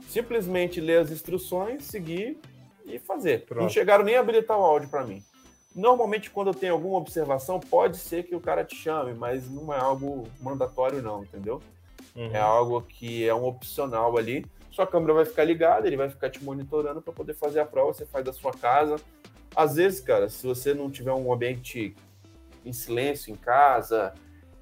simplesmente 0.08 0.82
ler 0.82 1.00
as 1.00 1.12
instruções, 1.12 1.84
seguir 1.84 2.40
e 2.86 2.98
fazer. 2.98 3.46
Pronto. 3.46 3.64
Não 3.64 3.70
chegaram 3.70 4.04
nem 4.04 4.16
a 4.16 4.22
habilitar 4.22 4.58
o 4.58 4.64
áudio 4.64 4.90
para 4.90 5.06
mim. 5.06 5.24
Normalmente, 5.76 6.32
quando 6.32 6.48
eu 6.48 6.54
tenho 6.56 6.74
alguma 6.74 6.98
observação, 6.98 7.60
pode 7.60 7.98
ser 7.98 8.24
que 8.24 8.36
o 8.36 8.40
cara 8.40 8.64
te 8.64 8.76
chame, 8.76 9.14
mas 9.14 9.48
não 9.50 9.72
é 9.72 9.78
algo 9.78 10.28
mandatório, 10.42 11.04
não, 11.04 11.24
entendeu? 11.24 11.62
Uhum. 12.16 12.32
É 12.34 12.40
algo 12.40 12.82
que 12.82 13.28
é 13.28 13.36
um 13.36 13.46
opcional 13.46 14.18
ali. 14.18 14.44
Sua 14.72 14.88
câmera 14.88 15.14
vai 15.14 15.26
ficar 15.26 15.44
ligada, 15.44 15.86
ele 15.86 15.98
vai 15.98 16.10
ficar 16.10 16.32
te 16.32 16.44
monitorando 16.44 17.02
para 17.02 17.14
poder 17.14 17.36
fazer 17.36 17.60
a 17.60 17.66
prova. 17.66 17.94
Você 17.94 18.06
faz 18.06 18.26
da 18.26 18.34
sua 18.34 18.52
casa. 18.52 18.96
Às 19.56 19.76
vezes, 19.76 20.00
cara, 20.00 20.30
se 20.30 20.46
você 20.48 20.74
não 20.74 20.90
tiver 20.90 21.14
um 21.14 21.32
ambiente 21.32 21.96
em 22.66 22.74
silêncio 22.74 23.32
em 23.32 23.36
casa, 23.36 24.14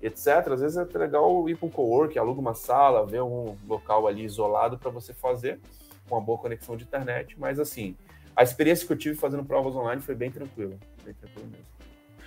etc. 0.01 0.47
Às 0.51 0.61
vezes 0.61 0.77
é 0.77 0.97
legal 0.97 1.49
ir 1.49 1.55
para 1.55 1.67
um 1.67 1.71
co-work, 1.71 2.17
aluga 2.17 2.39
uma 2.39 2.53
sala, 2.53 3.05
ver 3.05 3.21
um 3.21 3.55
local 3.67 4.07
ali 4.07 4.23
isolado 4.23 4.77
para 4.77 4.91
você 4.91 5.13
fazer, 5.13 5.59
com 6.07 6.15
uma 6.15 6.21
boa 6.21 6.37
conexão 6.37 6.75
de 6.75 6.83
internet. 6.83 7.35
Mas 7.39 7.59
assim, 7.59 7.95
a 8.35 8.43
experiência 8.43 8.85
que 8.85 8.93
eu 8.93 8.97
tive 8.97 9.15
fazendo 9.15 9.43
provas 9.43 9.75
online 9.75 10.01
foi 10.01 10.15
bem 10.15 10.29
tranquila, 10.29 10.75
bem 11.03 11.13
tranquila 11.13 11.45
mesmo. 11.45 11.65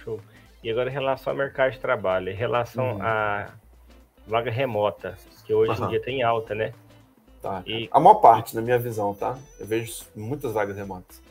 Show. 0.02 0.20
E 0.62 0.70
agora 0.70 0.90
em 0.90 0.92
relação 0.92 1.32
ao 1.32 1.36
mercado 1.36 1.72
de 1.72 1.78
trabalho, 1.78 2.30
em 2.30 2.34
relação 2.34 2.96
uhum. 2.96 3.02
à 3.02 3.48
vaga 4.26 4.50
remota, 4.50 5.16
que 5.44 5.54
hoje 5.54 5.80
uhum. 5.80 5.86
em 5.86 5.90
dia 5.90 6.02
tem 6.02 6.22
alta, 6.22 6.54
né? 6.54 6.72
Tá. 7.40 7.62
E... 7.66 7.88
A 7.92 8.00
maior 8.00 8.16
parte, 8.16 8.56
na 8.56 8.62
minha 8.62 8.78
visão, 8.78 9.14
tá? 9.14 9.38
Eu 9.60 9.66
vejo 9.66 10.04
muitas 10.16 10.52
vagas 10.52 10.76
remotas. 10.76 11.22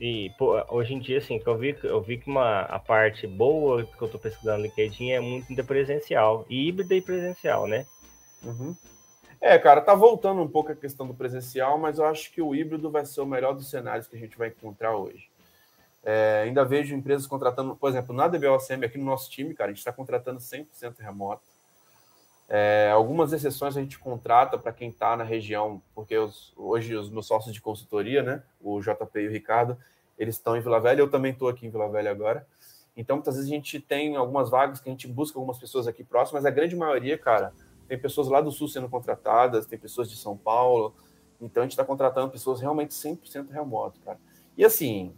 E 0.00 0.30
pô, 0.38 0.62
hoje 0.68 0.94
em 0.94 1.00
dia, 1.00 1.18
assim, 1.18 1.38
que 1.38 1.46
eu 1.46 1.58
vi, 1.58 1.76
eu 1.82 2.00
vi 2.00 2.18
que 2.18 2.30
uma, 2.30 2.60
a 2.60 2.78
parte 2.78 3.26
boa 3.26 3.84
que 3.84 4.00
eu 4.00 4.06
estou 4.06 4.20
pesquisando 4.20 4.58
no 4.58 4.64
LinkedIn 4.64 5.10
é 5.10 5.20
muito 5.20 5.48
ainda 5.50 5.64
presencial, 5.64 6.46
híbrida 6.48 6.94
e 6.94 7.02
presencial, 7.02 7.66
né? 7.66 7.84
Uhum. 8.44 8.76
É, 9.40 9.58
cara, 9.58 9.80
tá 9.80 9.94
voltando 9.94 10.40
um 10.40 10.48
pouco 10.48 10.70
a 10.70 10.76
questão 10.76 11.06
do 11.06 11.14
presencial, 11.14 11.78
mas 11.78 11.98
eu 11.98 12.06
acho 12.06 12.30
que 12.32 12.40
o 12.40 12.54
híbrido 12.54 12.90
vai 12.90 13.04
ser 13.04 13.20
o 13.20 13.26
melhor 13.26 13.54
dos 13.54 13.70
cenários 13.70 14.06
que 14.06 14.16
a 14.16 14.18
gente 14.18 14.38
vai 14.38 14.48
encontrar 14.48 14.96
hoje. 14.96 15.28
É, 16.02 16.42
ainda 16.44 16.64
vejo 16.64 16.94
empresas 16.94 17.26
contratando, 17.26 17.74
por 17.76 17.90
exemplo, 17.90 18.14
na 18.14 18.28
DBOCM, 18.28 18.84
aqui 18.84 18.98
no 18.98 19.04
nosso 19.04 19.30
time, 19.30 19.54
cara, 19.54 19.70
a 19.70 19.72
gente 19.72 19.78
está 19.78 19.92
contratando 19.92 20.38
100% 20.38 20.98
remoto. 20.98 21.42
É, 22.48 22.90
algumas 22.94 23.32
exceções 23.32 23.76
a 23.76 23.80
gente 23.80 23.98
contrata 23.98 24.56
para 24.56 24.72
quem 24.72 24.88
está 24.88 25.16
na 25.16 25.24
região, 25.24 25.82
porque 25.94 26.16
os, 26.16 26.54
hoje 26.56 26.96
os 26.96 27.10
meus 27.10 27.26
sócios 27.26 27.52
de 27.52 27.60
consultoria, 27.60 28.22
né, 28.22 28.42
o 28.60 28.80
JP 28.80 29.20
e 29.20 29.28
o 29.28 29.30
Ricardo, 29.30 29.76
eles 30.18 30.36
estão 30.36 30.56
em 30.56 30.60
Vila 30.60 30.80
Velha, 30.80 31.00
eu 31.00 31.10
também 31.10 31.32
estou 31.32 31.48
aqui 31.48 31.66
em 31.66 31.70
Vila 31.70 31.88
Velha 31.88 32.10
agora. 32.10 32.46
Então, 32.96 33.16
muitas 33.16 33.36
vezes 33.36 33.48
a 33.48 33.54
gente 33.54 33.78
tem 33.78 34.16
algumas 34.16 34.50
vagas 34.50 34.80
que 34.80 34.88
a 34.88 34.92
gente 34.92 35.06
busca 35.06 35.38
algumas 35.38 35.58
pessoas 35.58 35.86
aqui 35.86 36.02
próximas, 36.02 36.42
mas 36.42 36.50
a 36.50 36.54
grande 36.54 36.74
maioria, 36.74 37.16
cara, 37.16 37.52
tem 37.86 37.98
pessoas 37.98 38.28
lá 38.28 38.40
do 38.40 38.50
Sul 38.50 38.66
sendo 38.66 38.88
contratadas, 38.88 39.66
tem 39.66 39.78
pessoas 39.78 40.10
de 40.10 40.16
São 40.16 40.36
Paulo, 40.36 40.94
então 41.40 41.62
a 41.62 41.66
gente 41.66 41.72
está 41.72 41.84
contratando 41.84 42.30
pessoas 42.30 42.60
realmente 42.60 42.92
100% 42.94 43.50
remoto, 43.50 44.00
cara. 44.00 44.18
E 44.56 44.64
assim, 44.64 45.14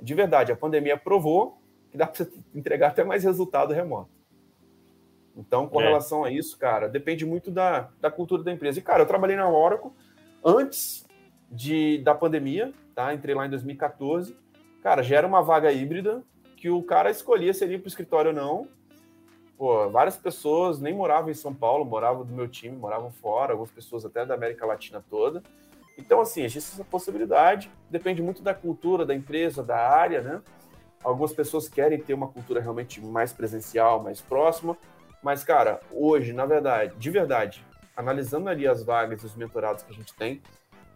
de 0.00 0.14
verdade, 0.14 0.50
a 0.52 0.56
pandemia 0.56 0.96
provou 0.96 1.58
que 1.90 1.98
dá 1.98 2.06
para 2.06 2.26
entregar 2.54 2.88
até 2.88 3.04
mais 3.04 3.24
resultado 3.24 3.74
remoto. 3.74 4.21
Então, 5.36 5.66
com 5.66 5.80
é. 5.80 5.84
relação 5.84 6.24
a 6.24 6.30
isso, 6.30 6.58
cara, 6.58 6.88
depende 6.88 7.24
muito 7.24 7.50
da, 7.50 7.88
da 8.00 8.10
cultura 8.10 8.42
da 8.42 8.52
empresa. 8.52 8.78
E, 8.78 8.82
cara, 8.82 9.02
eu 9.02 9.06
trabalhei 9.06 9.36
na 9.36 9.48
Oracle 9.48 9.90
antes 10.44 11.06
de, 11.50 11.98
da 11.98 12.14
pandemia, 12.14 12.72
tá? 12.94 13.12
Entrei 13.14 13.34
lá 13.34 13.46
em 13.46 13.50
2014. 13.50 14.36
Cara, 14.82 15.02
já 15.02 15.16
era 15.16 15.26
uma 15.26 15.42
vaga 15.42 15.72
híbrida 15.72 16.22
que 16.56 16.70
o 16.70 16.82
cara 16.82 17.10
escolhia 17.10 17.52
se 17.52 17.64
ele 17.64 17.72
ia 17.72 17.78
para 17.78 17.86
o 17.86 17.88
escritório 17.88 18.30
ou 18.30 18.36
não. 18.36 18.68
Pô, 19.56 19.88
várias 19.90 20.16
pessoas 20.16 20.80
nem 20.80 20.94
moravam 20.94 21.30
em 21.30 21.34
São 21.34 21.54
Paulo, 21.54 21.84
moravam 21.84 22.24
do 22.24 22.32
meu 22.32 22.48
time, 22.48 22.76
moravam 22.76 23.10
fora, 23.10 23.52
algumas 23.52 23.70
pessoas 23.70 24.04
até 24.04 24.26
da 24.26 24.34
América 24.34 24.66
Latina 24.66 25.02
toda. 25.08 25.42
Então, 25.96 26.20
assim, 26.20 26.42
existe 26.42 26.72
essa 26.72 26.84
possibilidade, 26.84 27.70
depende 27.90 28.22
muito 28.22 28.42
da 28.42 28.54
cultura 28.54 29.04
da 29.04 29.14
empresa, 29.14 29.62
da 29.62 29.76
área, 29.76 30.20
né? 30.22 30.42
Algumas 31.04 31.32
pessoas 31.32 31.68
querem 31.68 32.00
ter 32.00 32.14
uma 32.14 32.28
cultura 32.28 32.60
realmente 32.60 33.00
mais 33.00 33.32
presencial, 33.32 34.02
mais 34.02 34.20
próxima, 34.20 34.76
mas, 35.22 35.44
cara, 35.44 35.80
hoje, 35.92 36.32
na 36.32 36.44
verdade, 36.44 36.94
de 36.98 37.10
verdade, 37.10 37.64
analisando 37.96 38.48
ali 38.48 38.66
as 38.66 38.82
vagas 38.82 39.22
e 39.22 39.26
os 39.26 39.36
mentorados 39.36 39.84
que 39.84 39.92
a 39.92 39.94
gente 39.94 40.12
tem, 40.14 40.42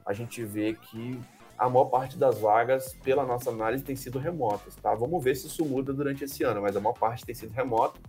a 0.04 0.12
gente 0.12 0.42
vê 0.42 0.74
que 0.74 1.20
a 1.56 1.70
maior 1.70 1.86
parte 1.86 2.18
das 2.18 2.38
vagas, 2.38 2.94
pela 3.04 3.24
nossa 3.24 3.50
análise, 3.50 3.84
tem 3.84 3.94
sido 3.94 4.18
remotas, 4.18 4.74
tá? 4.76 4.94
Vamos 4.94 5.22
ver 5.22 5.36
se 5.36 5.46
isso 5.46 5.64
muda 5.64 5.92
durante 5.92 6.24
esse 6.24 6.42
ano, 6.42 6.60
mas 6.60 6.76
a 6.76 6.80
maior 6.80 6.94
parte 6.94 7.24
tem 7.24 7.34
sido 7.34 7.52
remota. 7.52 8.00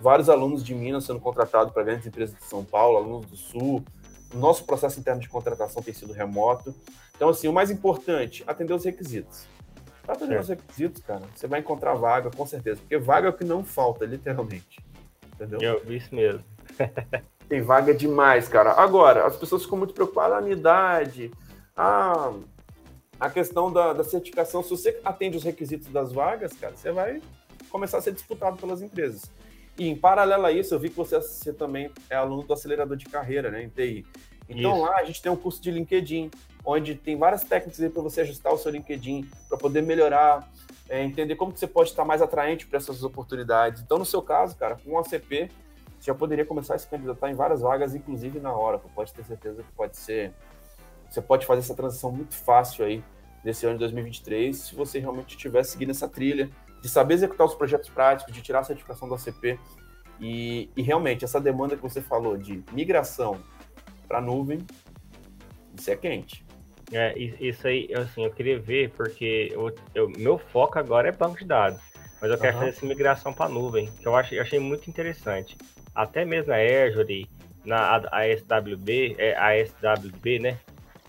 Vários 0.00 0.28
alunos 0.28 0.62
de 0.62 0.74
Minas 0.74 1.04
sendo 1.04 1.20
contratados 1.20 1.72
para 1.72 1.82
grandes 1.82 2.06
empresas 2.06 2.36
de 2.36 2.44
São 2.44 2.64
Paulo, 2.64 2.98
alunos 2.98 3.26
do 3.26 3.36
Sul. 3.36 3.82
Nosso 4.34 4.64
processo 4.64 5.00
interno 5.00 5.20
de 5.20 5.28
contratação 5.28 5.82
tem 5.82 5.94
sido 5.94 6.12
remoto. 6.12 6.74
Então, 7.16 7.28
assim, 7.28 7.48
o 7.48 7.52
mais 7.52 7.70
importante, 7.70 8.44
atender 8.46 8.74
os 8.74 8.84
requisitos. 8.84 9.46
Para 10.02 10.14
atender 10.14 10.40
os 10.40 10.48
requisitos, 10.48 11.02
cara, 11.02 11.22
você 11.34 11.46
vai 11.46 11.60
encontrar 11.60 11.94
vaga, 11.94 12.30
com 12.30 12.44
certeza. 12.46 12.80
Porque 12.80 12.98
vaga 12.98 13.28
é 13.28 13.30
o 13.30 13.32
que 13.32 13.44
não 13.44 13.64
falta, 13.64 14.04
literalmente 14.04 14.80
entendeu? 15.44 15.74
Eu 15.74 15.84
vi 15.84 15.96
isso 15.96 16.14
mesmo. 16.14 16.44
Tem 17.48 17.60
vaga 17.60 17.94
demais, 17.94 18.48
cara. 18.48 18.72
Agora, 18.72 19.26
as 19.26 19.36
pessoas 19.36 19.62
ficam 19.62 19.76
muito 19.76 19.92
preocupadas, 19.92 20.44
a 20.44 20.48
idade, 20.48 21.30
a, 21.76 22.32
a 23.20 23.30
questão 23.30 23.70
da, 23.70 23.92
da 23.92 24.04
certificação. 24.04 24.62
Se 24.62 24.70
você 24.70 25.00
atende 25.04 25.36
os 25.36 25.42
requisitos 25.42 25.88
das 25.88 26.12
vagas, 26.12 26.52
cara, 26.54 26.74
você 26.74 26.90
vai 26.92 27.20
começar 27.68 27.98
a 27.98 28.00
ser 28.00 28.12
disputado 28.12 28.56
pelas 28.56 28.80
empresas. 28.80 29.30
E 29.78 29.88
em 29.88 29.96
paralelo 29.96 30.46
a 30.46 30.52
isso, 30.52 30.74
eu 30.74 30.78
vi 30.78 30.90
que 30.90 30.96
você, 30.96 31.16
você 31.16 31.52
também 31.52 31.90
é 32.08 32.16
aluno 32.16 32.42
do 32.42 32.52
acelerador 32.52 32.96
de 32.96 33.06
carreira, 33.06 33.50
né, 33.50 33.62
em 33.62 33.68
TI. 33.68 34.06
Então 34.48 34.72
isso. 34.74 34.82
lá 34.82 34.96
a 34.96 35.04
gente 35.04 35.22
tem 35.22 35.32
um 35.32 35.36
curso 35.36 35.62
de 35.62 35.70
LinkedIn, 35.70 36.30
onde 36.64 36.94
tem 36.94 37.16
várias 37.16 37.42
técnicas 37.42 37.80
aí 37.80 37.88
para 37.88 38.02
você 38.02 38.20
ajustar 38.20 38.52
o 38.52 38.58
seu 38.58 38.70
LinkedIn, 38.70 39.28
para 39.48 39.56
poder 39.56 39.82
melhorar 39.82 40.48
é, 40.92 41.02
entender 41.02 41.36
como 41.36 41.50
que 41.54 41.58
você 41.58 41.66
pode 41.66 41.88
estar 41.88 42.04
mais 42.04 42.20
atraente 42.20 42.66
para 42.66 42.76
essas 42.76 43.02
oportunidades. 43.02 43.80
Então, 43.80 43.96
no 43.98 44.04
seu 44.04 44.20
caso, 44.20 44.54
cara, 44.54 44.76
com 44.76 44.90
o 44.90 44.98
ACP, 44.98 45.48
você 45.98 46.08
já 46.08 46.14
poderia 46.14 46.44
começar 46.44 46.74
a 46.74 46.78
se 46.78 46.86
candidatar 46.86 47.30
em 47.30 47.34
várias 47.34 47.62
vagas, 47.62 47.94
inclusive 47.94 48.38
na 48.38 48.54
Oracle. 48.54 48.90
Pode 48.94 49.10
ter 49.14 49.24
certeza 49.24 49.62
que 49.62 49.72
pode 49.72 49.96
ser. 49.96 50.34
Você 51.08 51.22
pode 51.22 51.46
fazer 51.46 51.60
essa 51.60 51.74
transição 51.74 52.12
muito 52.12 52.34
fácil 52.34 52.84
aí 52.84 53.02
desse 53.42 53.64
ano 53.64 53.76
de 53.76 53.78
2023, 53.80 54.54
se 54.54 54.74
você 54.74 54.98
realmente 54.98 55.30
estiver 55.30 55.64
seguindo 55.64 55.90
essa 55.92 56.06
trilha 56.06 56.50
de 56.82 56.90
saber 56.90 57.14
executar 57.14 57.46
os 57.46 57.54
projetos 57.54 57.88
práticos, 57.88 58.34
de 58.34 58.42
tirar 58.42 58.58
a 58.58 58.64
certificação 58.64 59.08
do 59.08 59.14
ACP. 59.14 59.58
E, 60.20 60.68
e 60.76 60.82
realmente, 60.82 61.24
essa 61.24 61.40
demanda 61.40 61.74
que 61.74 61.82
você 61.82 62.02
falou 62.02 62.36
de 62.36 62.62
migração 62.70 63.40
para 64.06 64.20
nuvem, 64.20 64.58
isso 65.74 65.90
é 65.90 65.96
quente. 65.96 66.44
É, 66.92 67.18
isso 67.18 67.66
aí, 67.66 67.88
assim, 67.94 68.24
eu 68.24 68.30
queria 68.30 68.58
ver, 68.58 68.90
porque 68.90 69.50
eu, 69.50 69.74
eu, 69.94 70.10
meu 70.10 70.36
foco 70.36 70.78
agora 70.78 71.08
é 71.08 71.12
banco 71.12 71.38
de 71.38 71.46
dados, 71.46 71.80
mas 72.20 72.30
eu 72.30 72.36
quero 72.36 72.54
uhum. 72.54 72.58
fazer 72.60 72.76
essa 72.76 72.86
migração 72.86 73.32
para 73.32 73.48
nuvem, 73.48 73.90
que 73.98 74.06
eu, 74.06 74.14
achei, 74.14 74.38
eu 74.38 74.42
achei 74.42 74.58
muito 74.58 74.90
interessante. 74.90 75.56
Até 75.94 76.24
mesmo 76.24 76.52
na 76.52 76.58
Azure, 76.58 77.28
na 77.64 77.96
ASWB, 77.96 79.16
é 79.18 79.34
ASWB, 79.36 80.38
né? 80.38 80.58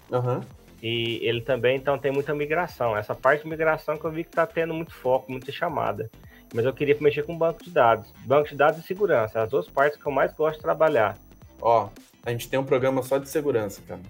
Uhum. 0.09 0.41
E 0.81 1.19
ele 1.25 1.41
também, 1.41 1.77
então, 1.77 1.97
tem 1.97 2.11
muita 2.11 2.35
migração. 2.35 2.95
Essa 2.95 3.15
parte 3.15 3.43
de 3.43 3.49
migração 3.49 3.97
que 3.97 4.05
eu 4.05 4.11
vi 4.11 4.23
que 4.23 4.29
está 4.29 4.45
tendo 4.45 4.73
muito 4.73 4.93
foco, 4.93 5.31
muita 5.31 5.51
chamada. 5.51 6.09
Mas 6.53 6.65
eu 6.65 6.73
queria 6.73 6.95
mexer 6.99 7.23
com 7.23 7.37
banco 7.37 7.63
de 7.63 7.71
dados. 7.71 8.11
Banco 8.25 8.49
de 8.49 8.55
dados 8.55 8.79
e 8.79 8.83
segurança, 8.83 9.41
as 9.41 9.49
duas 9.49 9.67
partes 9.67 10.01
que 10.01 10.05
eu 10.05 10.11
mais 10.11 10.33
gosto 10.33 10.57
de 10.57 10.63
trabalhar. 10.63 11.17
Ó, 11.61 11.89
a 12.25 12.31
gente 12.31 12.49
tem 12.49 12.59
um 12.59 12.65
programa 12.65 13.01
só 13.01 13.17
de 13.17 13.29
segurança, 13.29 13.81
cara. 13.87 14.01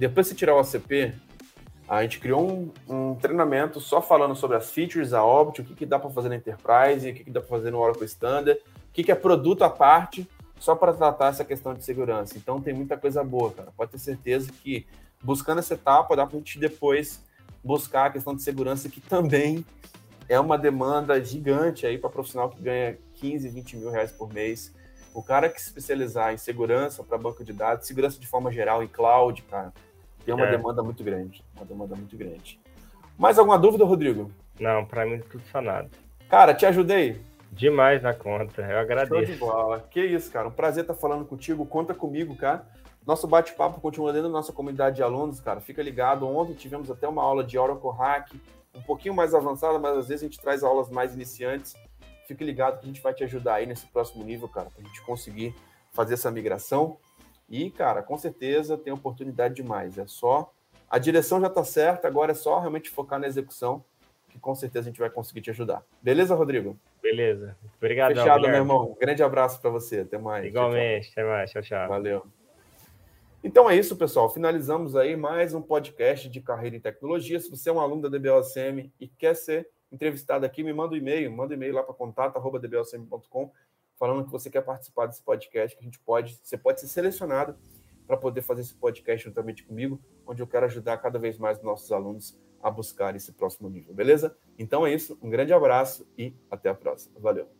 Depois 0.00 0.30
de 0.30 0.34
tirar 0.34 0.54
o 0.54 0.58
ACP, 0.58 1.12
a 1.86 2.00
gente 2.00 2.20
criou 2.20 2.50
um, 2.50 2.72
um, 2.88 3.14
treinamento 3.16 3.78
só 3.82 4.00
falando 4.00 4.34
sobre 4.34 4.56
as 4.56 4.70
features 4.70 5.10
da 5.10 5.22
Opt, 5.22 5.60
o 5.60 5.64
que, 5.64 5.74
que 5.74 5.84
dá 5.84 5.98
para 5.98 6.08
fazer 6.08 6.30
na 6.30 6.36
Enterprise, 6.36 7.10
o 7.10 7.14
que, 7.14 7.24
que 7.24 7.30
dá 7.30 7.38
para 7.38 7.50
fazer 7.50 7.70
no 7.70 7.78
Oracle 7.78 8.06
Standard, 8.06 8.58
o 8.58 8.92
que, 8.94 9.04
que 9.04 9.12
é 9.12 9.14
produto 9.14 9.62
à 9.62 9.68
parte, 9.68 10.26
só 10.58 10.74
para 10.74 10.94
tratar 10.94 11.28
essa 11.28 11.44
questão 11.44 11.74
de 11.74 11.84
segurança. 11.84 12.38
Então 12.38 12.62
tem 12.62 12.72
muita 12.72 12.96
coisa 12.96 13.22
boa, 13.22 13.52
cara. 13.52 13.74
Pode 13.76 13.90
ter 13.90 13.98
certeza 13.98 14.50
que 14.50 14.86
buscando 15.22 15.58
essa 15.58 15.74
etapa, 15.74 16.16
dá 16.16 16.24
para 16.24 16.34
a 16.34 16.38
gente 16.38 16.58
depois 16.58 17.22
buscar 17.62 18.06
a 18.06 18.10
questão 18.10 18.34
de 18.34 18.42
segurança, 18.42 18.88
que 18.88 19.02
também 19.02 19.66
é 20.30 20.40
uma 20.40 20.56
demanda 20.56 21.22
gigante 21.22 21.86
aí 21.86 21.98
para 21.98 22.08
profissional 22.08 22.48
que 22.48 22.62
ganha 22.62 22.96
15, 23.16 23.46
20 23.50 23.76
mil 23.76 23.90
reais 23.90 24.10
por 24.10 24.32
mês. 24.32 24.74
O 25.12 25.22
cara 25.22 25.50
que 25.50 25.60
se 25.60 25.66
especializar 25.66 26.32
em 26.32 26.38
segurança 26.38 27.04
para 27.04 27.18
banco 27.18 27.44
de 27.44 27.52
dados, 27.52 27.86
segurança 27.86 28.18
de 28.18 28.26
forma 28.26 28.50
geral, 28.50 28.82
em 28.82 28.88
cloud, 28.88 29.42
cara, 29.42 29.74
tem 30.24 30.34
uma 30.34 30.46
é. 30.46 30.50
demanda 30.50 30.82
muito 30.82 31.02
grande. 31.02 31.44
Uma 31.56 31.64
demanda 31.64 31.96
muito 31.96 32.16
grande. 32.16 32.60
Mais 33.18 33.38
alguma 33.38 33.58
dúvida, 33.58 33.84
Rodrigo? 33.84 34.30
Não, 34.58 34.84
para 34.84 35.06
mim 35.06 35.20
tudo 35.20 35.42
sanado. 35.52 35.90
Cara, 36.28 36.54
te 36.54 36.64
ajudei? 36.66 37.20
Demais 37.52 38.00
na 38.02 38.14
conta, 38.14 38.62
eu 38.62 38.78
agradeço. 38.78 39.14
Show 39.14 39.24
de 39.24 39.36
bola. 39.36 39.84
Que 39.90 40.04
isso, 40.04 40.30
cara. 40.30 40.48
Um 40.48 40.52
prazer 40.52 40.84
estar 40.84 40.94
falando 40.94 41.24
contigo. 41.24 41.66
Conta 41.66 41.92
comigo, 41.92 42.36
cara. 42.36 42.64
Nosso 43.04 43.26
bate-papo 43.26 43.80
continua 43.80 44.12
dentro 44.12 44.28
da 44.28 44.32
nossa 44.32 44.52
comunidade 44.52 44.96
de 44.96 45.02
alunos, 45.02 45.40
cara. 45.40 45.60
Fica 45.60 45.82
ligado. 45.82 46.28
Ontem 46.28 46.54
tivemos 46.54 46.90
até 46.90 47.08
uma 47.08 47.22
aula 47.22 47.42
de 47.42 47.58
Oracle 47.58 47.90
Hack, 47.90 48.32
um 48.74 48.82
pouquinho 48.82 49.14
mais 49.14 49.34
avançada, 49.34 49.78
mas 49.78 49.96
às 49.96 50.08
vezes 50.08 50.22
a 50.22 50.26
gente 50.26 50.40
traz 50.40 50.62
aulas 50.62 50.88
mais 50.90 51.14
iniciantes. 51.14 51.74
Fique 52.28 52.44
ligado 52.44 52.78
que 52.78 52.84
a 52.84 52.86
gente 52.86 53.02
vai 53.02 53.12
te 53.12 53.24
ajudar 53.24 53.54
aí 53.54 53.66
nesse 53.66 53.86
próximo 53.86 54.22
nível, 54.22 54.48
cara, 54.48 54.70
para 54.70 54.84
a 54.84 54.86
gente 54.86 55.02
conseguir 55.02 55.54
fazer 55.90 56.14
essa 56.14 56.30
migração. 56.30 56.98
E, 57.50 57.70
cara, 57.70 58.02
com 58.02 58.16
certeza 58.16 58.78
tem 58.78 58.92
oportunidade 58.92 59.54
demais. 59.54 59.98
É 59.98 60.06
só. 60.06 60.52
A 60.88 60.98
direção 60.98 61.40
já 61.40 61.48
está 61.48 61.64
certa, 61.64 62.06
agora 62.08 62.32
é 62.32 62.34
só 62.34 62.58
realmente 62.60 62.90
focar 62.90 63.18
na 63.18 63.26
execução, 63.26 63.84
que 64.28 64.38
com 64.38 64.54
certeza 64.54 64.88
a 64.88 64.90
gente 64.90 65.00
vai 65.00 65.10
conseguir 65.10 65.40
te 65.40 65.50
ajudar. 65.50 65.84
Beleza, 66.00 66.34
Rodrigo? 66.34 66.78
Beleza. 67.02 67.56
Obrigado. 67.76 68.14
Fechado, 68.14 68.42
meu 68.42 68.54
irmão. 68.54 68.96
grande 69.00 69.22
abraço 69.22 69.60
para 69.60 69.70
você. 69.70 70.00
Até 70.00 70.18
mais. 70.18 70.46
Igualmente. 70.46 71.10
Tchau, 71.10 71.14
tchau. 71.14 71.24
Até 71.24 71.30
mais. 71.30 71.50
Tchau, 71.50 71.62
tchau. 71.62 71.88
Valeu. 71.88 72.26
Então 73.42 73.70
é 73.70 73.74
isso, 73.74 73.96
pessoal. 73.96 74.28
Finalizamos 74.28 74.94
aí 74.94 75.16
mais 75.16 75.54
um 75.54 75.62
podcast 75.62 76.28
de 76.28 76.40
carreira 76.42 76.76
em 76.76 76.80
tecnologia. 76.80 77.40
Se 77.40 77.50
você 77.50 77.70
é 77.70 77.72
um 77.72 77.80
aluno 77.80 78.02
da 78.02 78.08
DBOSM 78.10 78.92
e 79.00 79.08
quer 79.08 79.34
ser 79.34 79.66
entrevistado 79.90 80.44
aqui, 80.44 80.62
me 80.62 80.74
manda 80.74 80.94
um 80.94 80.96
e-mail, 80.96 81.32
manda 81.32 81.54
um 81.54 81.56
e-mail 81.56 81.74
lá 81.74 81.82
para 81.82 81.94
contato@dbosm.com, 81.94 83.50
falando 84.00 84.24
que 84.24 84.32
você 84.32 84.48
quer 84.48 84.62
participar 84.62 85.04
desse 85.04 85.22
podcast, 85.22 85.76
que 85.76 85.82
a 85.82 85.84
gente 85.84 86.00
pode, 86.00 86.40
você 86.42 86.56
pode 86.56 86.80
ser 86.80 86.88
selecionado 86.88 87.54
para 88.06 88.16
poder 88.16 88.40
fazer 88.40 88.62
esse 88.62 88.74
podcast 88.74 89.28
juntamente 89.28 89.62
comigo, 89.62 90.00
onde 90.26 90.42
eu 90.42 90.46
quero 90.46 90.64
ajudar 90.64 90.96
cada 90.96 91.18
vez 91.18 91.38
mais 91.38 91.62
nossos 91.62 91.92
alunos 91.92 92.40
a 92.62 92.70
buscar 92.70 93.14
esse 93.14 93.30
próximo 93.32 93.68
nível, 93.68 93.94
beleza? 93.94 94.34
Então 94.58 94.86
é 94.86 94.94
isso, 94.94 95.18
um 95.22 95.28
grande 95.28 95.52
abraço 95.52 96.08
e 96.16 96.34
até 96.50 96.70
a 96.70 96.74
próxima. 96.74 97.20
Valeu. 97.20 97.59